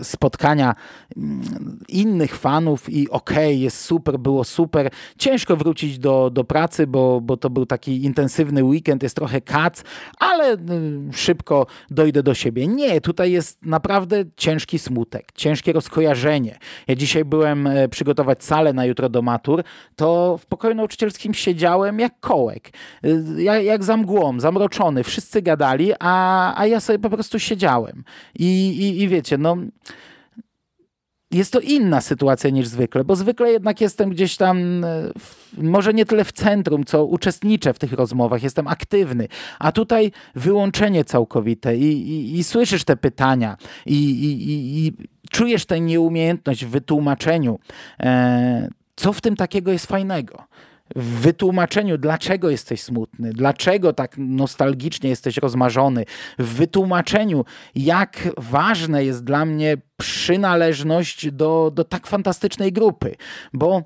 spotkania 0.02 0.74
mm, 1.16 1.78
innych 1.88 2.36
fanów 2.36 2.90
i 2.90 3.10
okej, 3.10 3.36
okay, 3.36 3.54
jest 3.54 3.80
super, 3.80 4.18
było 4.18 4.44
super. 4.44 4.90
Ciężko 5.18 5.56
wrócić 5.56 5.98
do, 5.98 6.30
do 6.30 6.44
pracy, 6.44 6.86
bo, 6.86 7.20
bo 7.20 7.36
to 7.36 7.50
był 7.50 7.66
taki 7.66 8.04
intensywny 8.04 8.64
weekend, 8.64 9.02
jest 9.02 9.16
trochę 9.16 9.40
kac, 9.40 9.84
ale 10.18 10.52
e, 10.52 10.58
szybko 11.12 11.66
dojdę 11.90 12.22
do 12.22 12.34
siebie. 12.34 12.66
Nie, 12.66 13.00
tutaj 13.00 13.32
jest 13.32 13.66
naprawdę 13.66 14.24
ciężki 14.36 14.78
smutek, 14.78 15.32
ciężkie 15.34 15.72
rozkojarzenie. 15.72 16.58
Ja 16.88 16.94
dzisiaj 16.94 17.24
byłem 17.24 17.66
e, 17.66 17.88
przygotować 17.88 18.44
salę 18.44 18.72
na 18.72 18.84
jutro 18.84 19.08
do 19.08 19.22
matur, 19.22 19.62
to 19.96 20.38
w 20.38 20.46
pokoju 20.46 20.74
nauczycielskim 20.74 21.34
siedziałem 21.34 22.00
jak 22.00 22.20
kołek. 22.20 22.70
Y, 23.04 23.42
jak, 23.42 23.64
jak 23.64 23.84
za 23.84 23.96
mgłą, 23.96 24.40
zamroczony. 24.40 25.04
Wszyscy 25.04 25.42
gadali, 25.42 25.92
a, 26.00 26.54
a 26.60 26.66
ja 26.66 26.80
sobie 26.80 26.98
po 26.98 27.10
prostu 27.16 27.38
siedziałem. 27.38 28.04
I, 28.38 28.68
i, 28.68 29.02
i 29.02 29.08
wiecie, 29.08 29.38
no 29.38 29.56
jest 31.32 31.52
to 31.52 31.60
inna 31.60 32.00
sytuacja 32.00 32.50
niż 32.50 32.68
zwykle, 32.68 33.04
bo 33.04 33.16
zwykle 33.16 33.52
jednak 33.52 33.80
jestem 33.80 34.10
gdzieś 34.10 34.36
tam, 34.36 34.84
y, 34.84 35.12
w, 35.18 35.62
może 35.62 35.94
nie 35.94 36.06
tyle 36.06 36.24
w 36.24 36.32
centrum, 36.32 36.84
co 36.84 37.04
uczestniczę 37.04 37.74
w 37.74 37.78
tych 37.78 37.92
rozmowach, 37.92 38.42
jestem 38.42 38.68
aktywny, 38.68 39.28
a 39.58 39.72
tutaj 39.72 40.12
wyłączenie 40.34 41.04
całkowite 41.04 41.76
i, 41.76 42.08
i, 42.08 42.38
i 42.38 42.44
słyszysz 42.44 42.84
te 42.84 42.96
pytania 42.96 43.56
i, 43.86 43.96
i, 43.96 44.92
czujesz 45.30 45.66
tę 45.66 45.80
nieumiejętność 45.80 46.64
w 46.64 46.68
wytłumaczeniu, 46.68 47.58
e, 48.00 48.68
co 48.96 49.12
w 49.12 49.20
tym 49.20 49.36
takiego 49.36 49.72
jest 49.72 49.86
fajnego 49.86 50.44
w 50.96 51.20
wytłumaczeniu, 51.20 51.98
dlaczego 51.98 52.50
jesteś 52.50 52.82
smutny, 52.82 53.32
dlaczego 53.32 53.92
tak 53.92 54.14
nostalgicznie 54.18 55.10
jesteś 55.10 55.36
rozmarzony, 55.36 56.04
w 56.38 56.54
wytłumaczeniu, 56.54 57.44
jak 57.74 58.28
ważne 58.36 59.04
jest 59.04 59.24
dla 59.24 59.44
mnie 59.44 59.76
przynależność 60.02 61.30
do, 61.30 61.70
do 61.74 61.84
tak 61.84 62.06
fantastycznej 62.06 62.72
grupy, 62.72 63.14
bo 63.52 63.82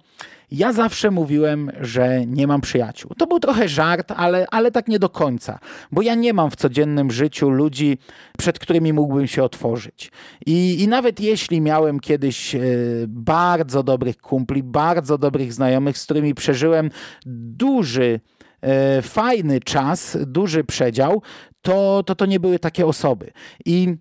ja 0.50 0.72
zawsze 0.72 1.10
mówiłem, 1.10 1.70
że 1.80 2.26
nie 2.26 2.46
mam 2.46 2.60
przyjaciół. 2.60 3.10
To 3.18 3.26
był 3.26 3.40
trochę 3.40 3.68
żart, 3.68 4.12
ale, 4.16 4.46
ale 4.50 4.70
tak 4.70 4.88
nie 4.88 4.98
do 4.98 5.08
końca, 5.08 5.58
bo 5.92 6.02
ja 6.02 6.14
nie 6.14 6.32
mam 6.32 6.50
w 6.50 6.56
codziennym 6.56 7.10
życiu 7.10 7.50
ludzi, 7.50 7.98
przed 8.38 8.58
którymi 8.58 8.92
mógłbym 8.92 9.26
się 9.26 9.42
otworzyć. 9.42 10.10
I, 10.46 10.82
i 10.82 10.88
nawet 10.88 11.20
jeśli 11.20 11.60
miałem 11.60 12.00
kiedyś 12.00 12.54
e, 12.54 12.60
bardzo 13.08 13.82
dobrych 13.82 14.16
kumpli, 14.16 14.62
bardzo 14.62 15.18
dobrych 15.18 15.52
znajomych, 15.52 15.98
z 15.98 16.04
którymi 16.04 16.34
przeżyłem 16.34 16.90
duży, 17.26 18.20
e, 18.60 19.02
fajny 19.02 19.60
czas, 19.60 20.18
duży 20.26 20.64
przedział, 20.64 21.22
to, 21.62 22.02
to 22.06 22.14
to 22.14 22.26
nie 22.26 22.40
były 22.40 22.58
takie 22.58 22.86
osoby. 22.86 23.32
I 23.64 23.96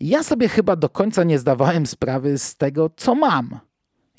ja 0.00 0.22
sobie 0.22 0.48
chyba 0.48 0.76
do 0.76 0.88
końca 0.88 1.24
nie 1.24 1.38
zdawałem 1.38 1.86
sprawy 1.86 2.38
z 2.38 2.56
tego, 2.56 2.90
co 2.96 3.14
mam. 3.14 3.58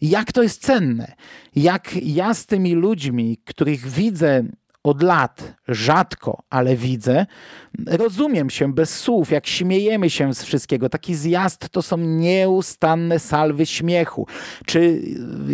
Jak 0.02 0.32
to 0.32 0.44
jest 0.44 0.62
cenne, 0.62 1.14
jak 1.56 1.96
ja 1.96 2.34
z 2.34 2.46
tymi 2.46 2.74
ludźmi, 2.74 3.38
których 3.46 3.88
widzę 3.88 4.44
od 4.86 5.04
lat, 5.04 5.54
rzadko, 5.68 6.44
ale 6.50 6.76
widzę. 6.76 7.26
Rozumiem 7.88 8.50
się 8.50 8.74
bez 8.74 9.00
słów, 9.00 9.32
jak 9.32 9.48
śmiejemy 9.48 10.10
się 10.10 10.34
z 10.34 10.44
wszystkiego. 10.44 10.90
Taki 10.90 11.16
zjazd 11.16 11.70
to 11.70 11.82
są 11.82 11.98
nieustanne 11.98 13.20
salwy 13.20 13.66
śmiechu. 13.66 14.28
Czy 14.66 15.02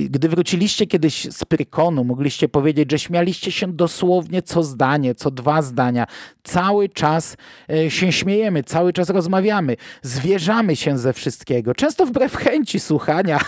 gdy 0.10 0.30
wróciliście 0.30 0.88
kiedyś 0.88 1.28
z 1.32 1.46
Prykonu, 1.46 2.04
mogliście 2.04 2.50
powiedzieć, 2.50 2.92
że 2.92 3.00
śmialiście 3.00 3.52
się 3.52 3.74
dosłownie 3.74 4.42
co 4.42 4.64
zdanie, 4.64 5.16
co 5.16 5.32
dwa 5.32 5.62
zdania. 5.62 6.08
Cały 6.44 6.90
czas 6.90 7.38
e, 7.70 7.92
się 7.92 8.12
śmiejemy, 8.12 8.64
cały 8.64 8.94
czas 8.94 9.10
rozmawiamy, 9.10 9.76
zwierzamy 10.02 10.76
się 10.76 10.98
ze 10.98 11.14
wszystkiego. 11.14 11.74
Często 11.74 12.06
wbrew 12.06 12.36
chęci 12.36 12.80
słuchania 12.80 13.40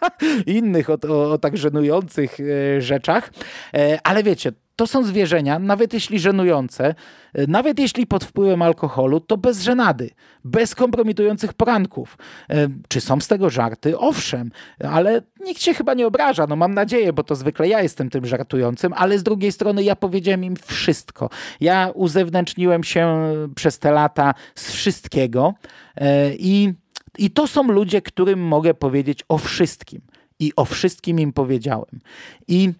innych 0.46 0.90
o, 0.90 0.98
o, 1.08 1.32
o 1.32 1.38
tak 1.38 1.56
żenujących 1.56 2.36
e, 2.40 2.80
rzeczach. 2.82 3.32
E, 3.74 3.98
ale 4.04 4.22
wiecie, 4.22 4.52
to 4.78 4.86
są 4.86 5.04
zwierzenia, 5.04 5.58
nawet 5.58 5.92
jeśli 5.92 6.18
żenujące, 6.18 6.94
e, 7.34 7.46
nawet 7.46 7.78
jeśli 7.78 8.06
pod 8.06 8.24
wpływem 8.24 8.62
alkoholu, 8.62 9.20
to 9.20 9.36
bez 9.36 9.62
żenady, 9.62 10.10
bez 10.44 10.74
kompromitujących 10.74 11.52
poranków. 11.52 12.18
E, 12.50 12.68
czy 12.88 13.00
są 13.00 13.20
z 13.20 13.28
tego 13.28 13.50
żarty? 13.50 13.98
Owszem, 13.98 14.50
ale 14.90 15.22
nikt 15.44 15.62
się 15.62 15.74
chyba 15.74 15.94
nie 15.94 16.06
obraża, 16.06 16.46
no 16.46 16.56
mam 16.56 16.74
nadzieję, 16.74 17.12
bo 17.12 17.24
to 17.24 17.34
zwykle 17.34 17.68
ja 17.68 17.82
jestem 17.82 18.10
tym 18.10 18.26
żartującym, 18.26 18.92
ale 18.96 19.18
z 19.18 19.22
drugiej 19.22 19.52
strony 19.52 19.82
ja 19.82 19.96
powiedziałem 19.96 20.44
im 20.44 20.56
wszystko. 20.56 21.30
Ja 21.60 21.90
uzewnętrzniłem 21.94 22.84
się 22.84 23.32
przez 23.54 23.78
te 23.78 23.92
lata 23.92 24.34
z 24.54 24.72
wszystkiego 24.72 25.54
e, 25.96 26.34
i, 26.34 26.72
i 27.18 27.30
to 27.30 27.46
są 27.46 27.62
ludzie, 27.62 28.02
którym 28.02 28.40
mogę 28.40 28.74
powiedzieć 28.74 29.24
o 29.28 29.38
wszystkim. 29.38 30.00
I 30.40 30.52
o 30.56 30.64
wszystkim 30.64 31.20
im 31.20 31.32
powiedziałem. 31.32 32.00
I 32.48 32.72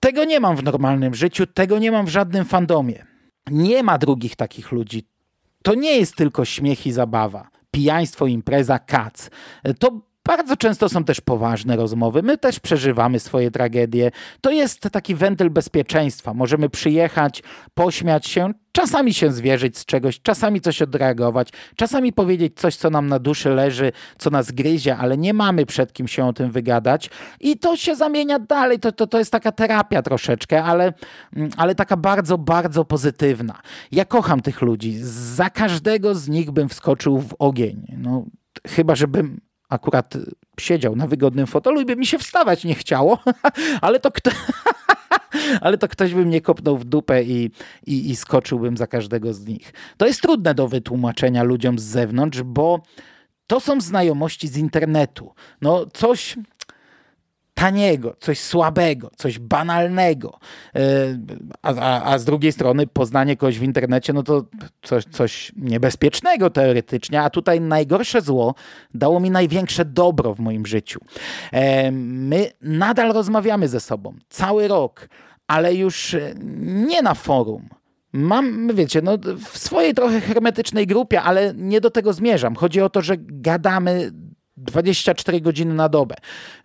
tego 0.00 0.24
nie 0.24 0.40
mam 0.40 0.56
w 0.56 0.62
normalnym 0.62 1.14
życiu, 1.14 1.46
tego 1.46 1.78
nie 1.78 1.92
mam 1.92 2.06
w 2.06 2.08
żadnym 2.08 2.44
fandomie. 2.44 3.06
Nie 3.50 3.82
ma 3.82 3.98
drugich 3.98 4.36
takich 4.36 4.72
ludzi. 4.72 5.08
To 5.62 5.74
nie 5.74 5.96
jest 5.96 6.16
tylko 6.16 6.44
śmiech 6.44 6.86
i 6.86 6.92
zabawa. 6.92 7.48
Pijaństwo, 7.70 8.26
impreza, 8.26 8.78
kac. 8.78 9.30
To 9.78 10.00
bardzo 10.26 10.56
często 10.56 10.88
są 10.88 11.04
też 11.04 11.20
poważne 11.20 11.76
rozmowy. 11.76 12.22
My 12.22 12.38
też 12.38 12.60
przeżywamy 12.60 13.20
swoje 13.20 13.50
tragedie. 13.50 14.10
To 14.40 14.50
jest 14.50 14.80
taki 14.80 15.14
wentyl 15.14 15.50
bezpieczeństwa. 15.50 16.34
Możemy 16.34 16.68
przyjechać, 16.68 17.42
pośmiać 17.74 18.26
się, 18.26 18.52
czasami 18.72 19.14
się 19.14 19.32
zwierzyć 19.32 19.78
z 19.78 19.84
czegoś, 19.84 20.20
czasami 20.20 20.60
coś 20.60 20.82
odreagować, 20.82 21.48
czasami 21.76 22.12
powiedzieć 22.12 22.52
coś, 22.56 22.76
co 22.76 22.90
nam 22.90 23.08
na 23.08 23.18
duszy 23.18 23.50
leży, 23.50 23.92
co 24.18 24.30
nas 24.30 24.52
gryzie, 24.52 24.96
ale 24.96 25.18
nie 25.18 25.34
mamy 25.34 25.66
przed 25.66 25.92
kim 25.92 26.08
się 26.08 26.26
o 26.26 26.32
tym 26.32 26.50
wygadać. 26.50 27.10
I 27.40 27.58
to 27.58 27.76
się 27.76 27.96
zamienia 27.96 28.38
dalej. 28.38 28.78
To, 28.78 28.92
to, 28.92 29.06
to 29.06 29.18
jest 29.18 29.32
taka 29.32 29.52
terapia 29.52 30.02
troszeczkę, 30.02 30.64
ale, 30.64 30.92
mm, 31.36 31.50
ale 31.56 31.74
taka 31.74 31.96
bardzo, 31.96 32.38
bardzo 32.38 32.84
pozytywna. 32.84 33.60
Ja 33.92 34.04
kocham 34.04 34.40
tych 34.40 34.62
ludzi. 34.62 34.98
Za 35.02 35.50
każdego 35.50 36.14
z 36.14 36.28
nich 36.28 36.50
bym 36.50 36.68
wskoczył 36.68 37.20
w 37.20 37.34
ogień. 37.38 37.86
No, 37.98 38.24
chyba, 38.66 38.94
żebym 38.94 39.45
akurat 39.68 40.14
siedział 40.60 40.96
na 40.96 41.06
wygodnym 41.06 41.46
fotelu 41.46 41.80
i 41.80 41.84
by 41.84 41.96
mi 41.96 42.06
się 42.06 42.18
wstawać 42.18 42.64
nie 42.64 42.74
chciało, 42.74 43.18
ale 43.80 44.00
to 44.00 44.10
kto... 44.10 44.30
ale 45.60 45.78
to 45.78 45.88
ktoś 45.88 46.14
by 46.14 46.24
mnie 46.24 46.40
kopnął 46.40 46.78
w 46.78 46.84
dupę 46.84 47.22
i, 47.22 47.50
i, 47.86 48.10
i 48.10 48.16
skoczyłbym 48.16 48.76
za 48.76 48.86
każdego 48.86 49.34
z 49.34 49.46
nich. 49.46 49.72
To 49.96 50.06
jest 50.06 50.22
trudne 50.22 50.54
do 50.54 50.68
wytłumaczenia 50.68 51.42
ludziom 51.42 51.78
z 51.78 51.82
zewnątrz, 51.82 52.42
bo 52.42 52.82
to 53.46 53.60
są 53.60 53.80
znajomości 53.80 54.48
z 54.48 54.56
internetu. 54.56 55.34
No 55.62 55.86
coś, 55.92 56.36
taniego, 57.56 58.16
coś 58.18 58.40
słabego, 58.40 59.10
coś 59.16 59.38
banalnego. 59.38 60.38
E, 60.74 60.80
a, 61.62 61.74
a, 61.74 62.12
a, 62.12 62.18
z 62.18 62.24
drugiej 62.24 62.52
strony 62.52 62.86
poznanie 62.86 63.36
kogoś 63.36 63.58
w 63.58 63.62
internecie, 63.62 64.12
no 64.12 64.22
to 64.22 64.44
coś, 64.82 65.04
coś 65.04 65.52
niebezpiecznego 65.56 66.50
teoretycznie, 66.50 67.22
a 67.22 67.30
tutaj 67.30 67.60
najgorsze 67.60 68.20
zło 68.20 68.54
dało 68.94 69.20
mi 69.20 69.30
największe 69.30 69.84
dobro 69.84 70.34
w 70.34 70.40
moim 70.40 70.66
życiu. 70.66 71.00
E, 71.52 71.90
my 71.92 72.50
nadal 72.62 73.12
rozmawiamy 73.12 73.68
ze 73.68 73.80
sobą 73.80 74.14
cały 74.28 74.68
rok, 74.68 75.08
ale 75.46 75.74
już 75.74 76.16
nie 76.86 77.02
na 77.02 77.14
forum. 77.14 77.68
Mam, 78.12 78.74
wiecie, 78.74 79.02
no, 79.02 79.18
w 79.52 79.58
swojej 79.58 79.94
trochę 79.94 80.20
hermetycznej 80.20 80.86
grupie, 80.86 81.22
ale 81.22 81.54
nie 81.56 81.80
do 81.80 81.90
tego 81.90 82.12
zmierzam. 82.12 82.56
Chodzi 82.56 82.80
o 82.80 82.90
to, 82.90 83.02
że 83.02 83.14
gadamy 83.18 84.10
24 84.56 85.40
godziny 85.40 85.74
na 85.74 85.88
dobę. 85.88 86.14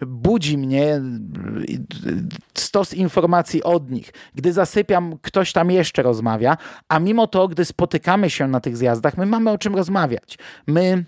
Budzi 0.01 0.58
mnie 0.58 1.01
stos 2.58 2.93
informacji 2.93 3.63
od 3.63 3.91
nich. 3.91 4.13
Gdy 4.36 4.54
zasypiam, 4.54 5.17
ktoś 5.21 5.54
tam 5.54 5.71
jeszcze 5.71 6.04
rozmawia, 6.04 6.58
a 6.88 6.99
mimo 6.99 7.27
to, 7.27 7.47
gdy 7.47 7.65
spotykamy 7.65 8.30
się 8.30 8.47
na 8.47 8.60
tych 8.60 8.77
zjazdach, 8.77 9.17
my 9.17 9.25
mamy 9.25 9.51
o 9.51 9.58
czym 9.58 9.75
rozmawiać. 9.75 10.38
My, 10.67 11.06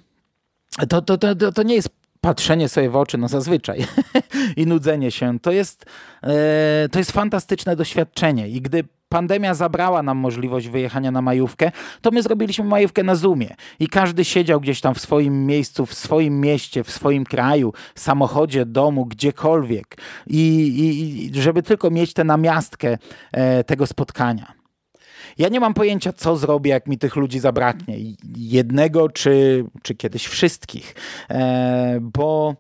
to, 0.90 1.02
to, 1.02 1.18
to, 1.18 1.52
to 1.52 1.64
nie 1.64 1.76
jest 1.76 1.90
patrzenie 2.22 2.70
sobie 2.70 2.90
w 2.90 2.96
oczy, 2.96 3.18
no 3.18 3.28
zazwyczaj, 3.28 3.86
i 4.58 4.66
nudzenie 4.66 5.12
się. 5.12 5.40
To 5.40 5.52
jest, 5.52 5.86
e, 6.24 6.90
to 6.92 7.00
jest 7.00 7.12
fantastyczne 7.12 7.76
doświadczenie. 7.76 8.50
I 8.50 8.62
gdy 8.62 8.84
pandemia 9.14 9.54
zabrała 9.54 10.04
nam 10.04 10.18
możliwość 10.18 10.68
wyjechania 10.68 11.12
na 11.12 11.22
majówkę, 11.22 11.72
to 12.02 12.12
my 12.12 12.24
zrobiliśmy 12.24 12.66
majówkę 12.66 13.04
na 13.04 13.16
Zoomie 13.16 13.56
i 13.80 13.88
każdy 13.88 14.26
siedział 14.26 14.62
gdzieś 14.62 14.82
tam 14.82 14.96
w 14.96 15.00
swoim 15.00 15.46
miejscu, 15.46 15.86
w 15.86 15.94
swoim 15.94 16.42
mieście, 16.42 16.84
w 16.84 16.92
swoim 16.92 17.24
kraju, 17.24 17.74
samochodzie, 17.96 18.66
domu, 18.66 19.06
gdziekolwiek 19.06 19.98
i, 20.28 20.42
i 21.34 21.42
żeby 21.42 21.64
tylko 21.64 21.90
mieć 21.90 22.14
tę 22.14 22.24
namiastkę 22.24 22.98
e, 23.32 23.64
tego 23.64 23.88
spotkania. 23.88 24.54
Ja 25.38 25.50
nie 25.50 25.60
mam 25.60 25.74
pojęcia, 25.74 26.14
co 26.14 26.36
zrobię, 26.36 26.72
jak 26.72 26.88
mi 26.88 26.98
tych 26.98 27.16
ludzi 27.16 27.40
zabraknie. 27.40 27.98
Jednego, 28.38 29.10
czy, 29.10 29.66
czy 29.84 29.96
kiedyś 29.96 30.26
wszystkich. 30.28 30.96
E, 31.30 31.98
bo, 32.02 32.56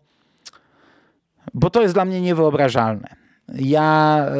bo 1.53 1.69
to 1.69 1.81
jest 1.81 1.93
dla 1.93 2.05
mnie 2.05 2.21
niewyobrażalne. 2.21 3.22
Ja 3.47 4.25
e, 4.27 4.33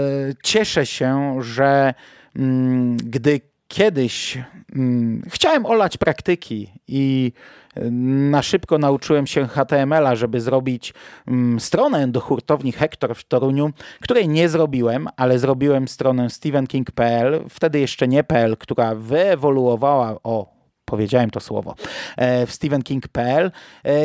cieszę 0.44 0.86
się, 0.86 1.38
że 1.42 1.94
mm, 2.36 2.98
gdy 2.98 3.42
kiedyś 3.68 4.38
mm, 4.76 5.24
chciałem 5.30 5.66
olać 5.66 5.98
praktyki 5.98 6.72
i 6.88 7.32
e, 7.76 7.92
na 8.32 8.42
szybko 8.42 8.78
nauczyłem 8.78 9.28
się 9.28 9.48
HTML-a, 9.48 10.16
żeby 10.16 10.42
zrobić 10.42 10.94
mm, 11.28 11.60
stronę 11.60 12.08
do 12.08 12.20
hurtowni 12.20 12.72
Hektor 12.72 13.16
w 13.16 13.24
Toruniu, 13.24 13.70
której 14.02 14.30
nie 14.30 14.50
zrobiłem, 14.50 15.08
ale 15.18 15.40
zrobiłem 15.40 15.88
stronę 15.88 16.30
stephenking.pl, 16.30 17.44
wtedy 17.50 17.80
jeszcze 17.80 18.08
nie 18.08 18.24
PL, 18.24 18.58
która 18.58 18.96
wyewoluowała 18.96 20.18
o 20.24 20.54
powiedziałem 20.86 21.30
to 21.30 21.40
słowo, 21.40 21.76
e, 22.18 22.46
w 22.46 22.52
stephenking.pl. 22.52 23.52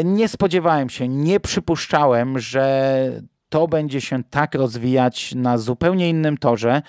Nie 0.04 0.28
spodziewałem 0.28 0.90
się, 0.90 1.08
nie 1.08 1.40
przypuszczałem, 1.40 2.38
że 2.38 3.22
to 3.48 3.68
będzie 3.68 4.00
się 4.00 4.24
tak 4.30 4.54
rozwijać 4.54 5.34
na 5.34 5.58
zupełnie 5.58 6.08
innym 6.08 6.38
torze 6.38 6.82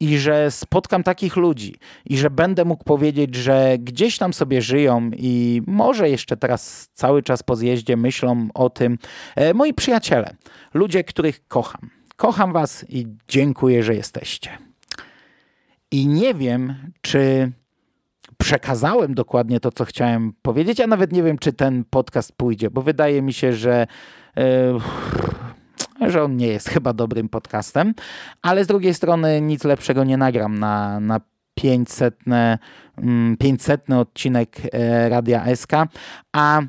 i 0.00 0.18
że 0.18 0.50
spotkam 0.50 1.02
takich 1.02 1.36
ludzi 1.36 1.74
i 2.06 2.18
że 2.18 2.30
będę 2.30 2.64
mógł 2.64 2.84
powiedzieć, 2.84 3.34
że 3.34 3.76
gdzieś 3.78 4.18
tam 4.18 4.32
sobie 4.32 4.62
żyją 4.62 5.10
i 5.16 5.62
może 5.66 6.10
jeszcze 6.10 6.36
teraz 6.36 6.90
cały 6.94 7.22
czas 7.22 7.42
po 7.42 7.56
zjeździe 7.56 7.96
myślą 7.96 8.48
o 8.54 8.70
tym 8.70 8.98
e, 9.36 9.54
moi 9.54 9.74
przyjaciele, 9.74 10.34
ludzie, 10.74 11.04
których 11.04 11.48
kocham. 11.48 11.90
Kocham 12.16 12.52
was 12.52 12.84
i 12.88 13.06
dziękuję, 13.28 13.82
że 13.82 13.94
jesteście. 13.94 14.50
I 15.90 16.06
nie 16.06 16.34
wiem, 16.34 16.74
czy 17.00 17.52
przekazałem 18.38 19.14
dokładnie 19.14 19.60
to, 19.60 19.72
co 19.72 19.84
chciałem 19.84 20.32
powiedzieć, 20.42 20.80
a 20.80 20.86
nawet 20.86 21.12
nie 21.12 21.22
wiem, 21.22 21.38
czy 21.38 21.52
ten 21.52 21.84
podcast 21.90 22.32
pójdzie, 22.32 22.70
bo 22.70 22.82
wydaje 22.82 23.22
mi 23.22 23.32
się, 23.32 23.52
że 23.52 23.86
yy, 24.36 24.42
że 26.10 26.24
on 26.24 26.36
nie 26.36 26.46
jest 26.46 26.68
chyba 26.68 26.92
dobrym 26.92 27.28
podcastem, 27.28 27.94
ale 28.42 28.64
z 28.64 28.66
drugiej 28.66 28.94
strony 28.94 29.40
nic 29.40 29.64
lepszego 29.64 30.04
nie 30.04 30.16
nagram 30.16 30.58
na, 30.58 31.00
na 31.00 31.20
500, 31.54 32.18
500 33.38 33.82
mm, 33.88 34.00
odcinek 34.00 34.56
e, 34.72 35.08
Radia 35.08 35.56
SK, 35.56 35.72
a 36.32 36.62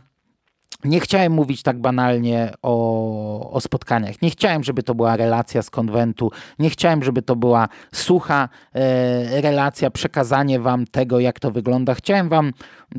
nie 0.86 1.00
chciałem 1.00 1.34
mówić 1.34 1.64
tak 1.64 1.82
banalnie 1.82 2.54
o, 2.62 3.52
o, 3.52 3.62
spotkaniach. 3.62 4.22
Nie 4.22 4.30
chciałem, 4.30 4.64
żeby 4.64 4.84
to 4.84 4.96
była 4.96 5.18
relacja 5.18 5.62
z 5.62 5.70
konwentu. 5.70 6.32
Nie 6.60 6.70
chciałem, 6.70 7.04
żeby 7.04 7.22
to 7.22 7.36
była 7.36 7.68
sucha 7.94 8.50
e, 8.74 9.42
relacja, 9.42 9.92
przekazanie 9.92 10.60
wam 10.60 10.86
tego, 10.86 11.20
jak 11.20 11.40
to 11.40 11.52
wygląda. 11.52 11.94
Chciałem 11.96 12.30
wam 12.30 12.54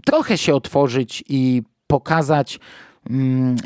trochę 0.05 0.39
się 0.39 0.55
otworzyć 0.55 1.25
i 1.29 1.63
pokazać 1.87 2.61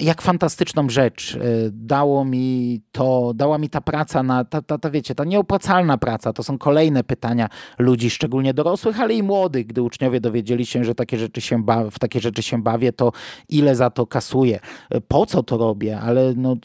jak 0.00 0.22
fantastyczną 0.22 0.90
rzecz 0.90 1.34
e, 1.36 1.38
dało 1.72 2.24
mi 2.24 2.80
to, 2.92 3.32
dała 3.34 3.58
mi 3.58 3.68
ta 3.68 3.80
praca 3.80 4.22
na, 4.22 4.44
ta, 4.44 4.62
ta, 4.62 4.78
ta 4.78 4.90
wiecie, 4.90 5.14
ta 5.14 5.24
nieopłacalna 5.24 5.98
praca. 5.98 6.32
To 6.32 6.42
są 6.42 6.58
kolejne 6.58 7.04
pytania 7.04 7.48
ludzi, 7.78 8.10
szczególnie 8.10 8.54
dorosłych, 8.54 9.00
ale 9.00 9.14
i 9.14 9.22
młodych. 9.22 9.66
Gdy 9.66 9.82
uczniowie 9.82 10.20
dowiedzieli 10.20 10.66
się, 10.66 10.84
że 10.84 10.94
takie 10.94 11.18
rzeczy 11.18 11.40
się 11.40 11.64
w 11.90 11.98
takie 11.98 12.20
rzeczy 12.20 12.42
się 12.42 12.62
bawię, 12.62 12.92
to 12.92 13.12
ile 13.48 13.76
za 13.76 13.90
to 13.90 14.06
kasuję, 14.06 14.60
e, 14.90 15.00
po 15.00 15.26
co 15.26 15.42
to 15.42 15.56
robię, 15.56 16.00
ale 16.00 16.34
no, 16.36 16.56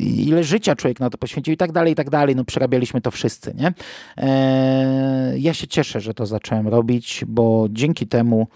ile 0.00 0.44
życia 0.44 0.76
człowiek 0.76 1.00
na 1.00 1.10
to 1.10 1.18
poświęcił 1.18 1.54
i 1.54 1.56
tak 1.56 1.72
dalej, 1.72 1.92
i 1.92 1.96
tak 1.96 2.10
dalej. 2.10 2.36
No 2.36 2.44
przerabialiśmy 2.44 3.00
to 3.00 3.10
wszyscy, 3.10 3.54
nie? 3.54 3.72
E, 4.16 5.38
ja 5.38 5.54
się 5.54 5.66
cieszę, 5.66 6.00
że 6.00 6.14
to 6.14 6.26
zacząłem 6.26 6.68
robić, 6.68 7.24
bo 7.28 7.66
dzięki 7.70 8.06
temu 8.06 8.46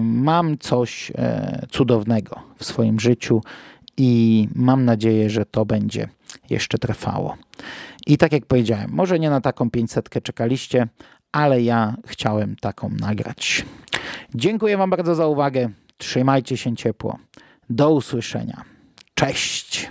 mam 0.00 0.58
coś 0.58 1.12
e, 1.14 1.66
cudownego 1.70 2.40
w 2.58 2.64
swoim 2.64 3.00
życiu 3.00 3.40
i 3.96 4.48
mam 4.54 4.84
nadzieję, 4.84 5.30
że 5.30 5.46
to 5.46 5.64
będzie 5.64 6.08
jeszcze 6.50 6.78
trwało. 6.78 7.36
I 8.06 8.18
tak 8.18 8.32
jak 8.32 8.46
powiedziałem, 8.46 8.90
może 8.92 9.18
nie 9.18 9.30
na 9.30 9.40
taką 9.40 9.70
500 9.70 10.22
czekaliście, 10.22 10.88
ale 11.32 11.62
ja 11.62 11.96
chciałem 12.06 12.56
taką 12.56 12.88
nagrać. 13.00 13.64
Dziękuję 14.34 14.76
Wam 14.76 14.90
bardzo 14.90 15.14
za 15.14 15.26
uwagę. 15.26 15.68
Trzymajcie 15.98 16.56
się 16.56 16.76
ciepło. 16.76 17.18
Do 17.70 17.90
usłyszenia. 17.90 18.64
Cześć. 19.14 19.90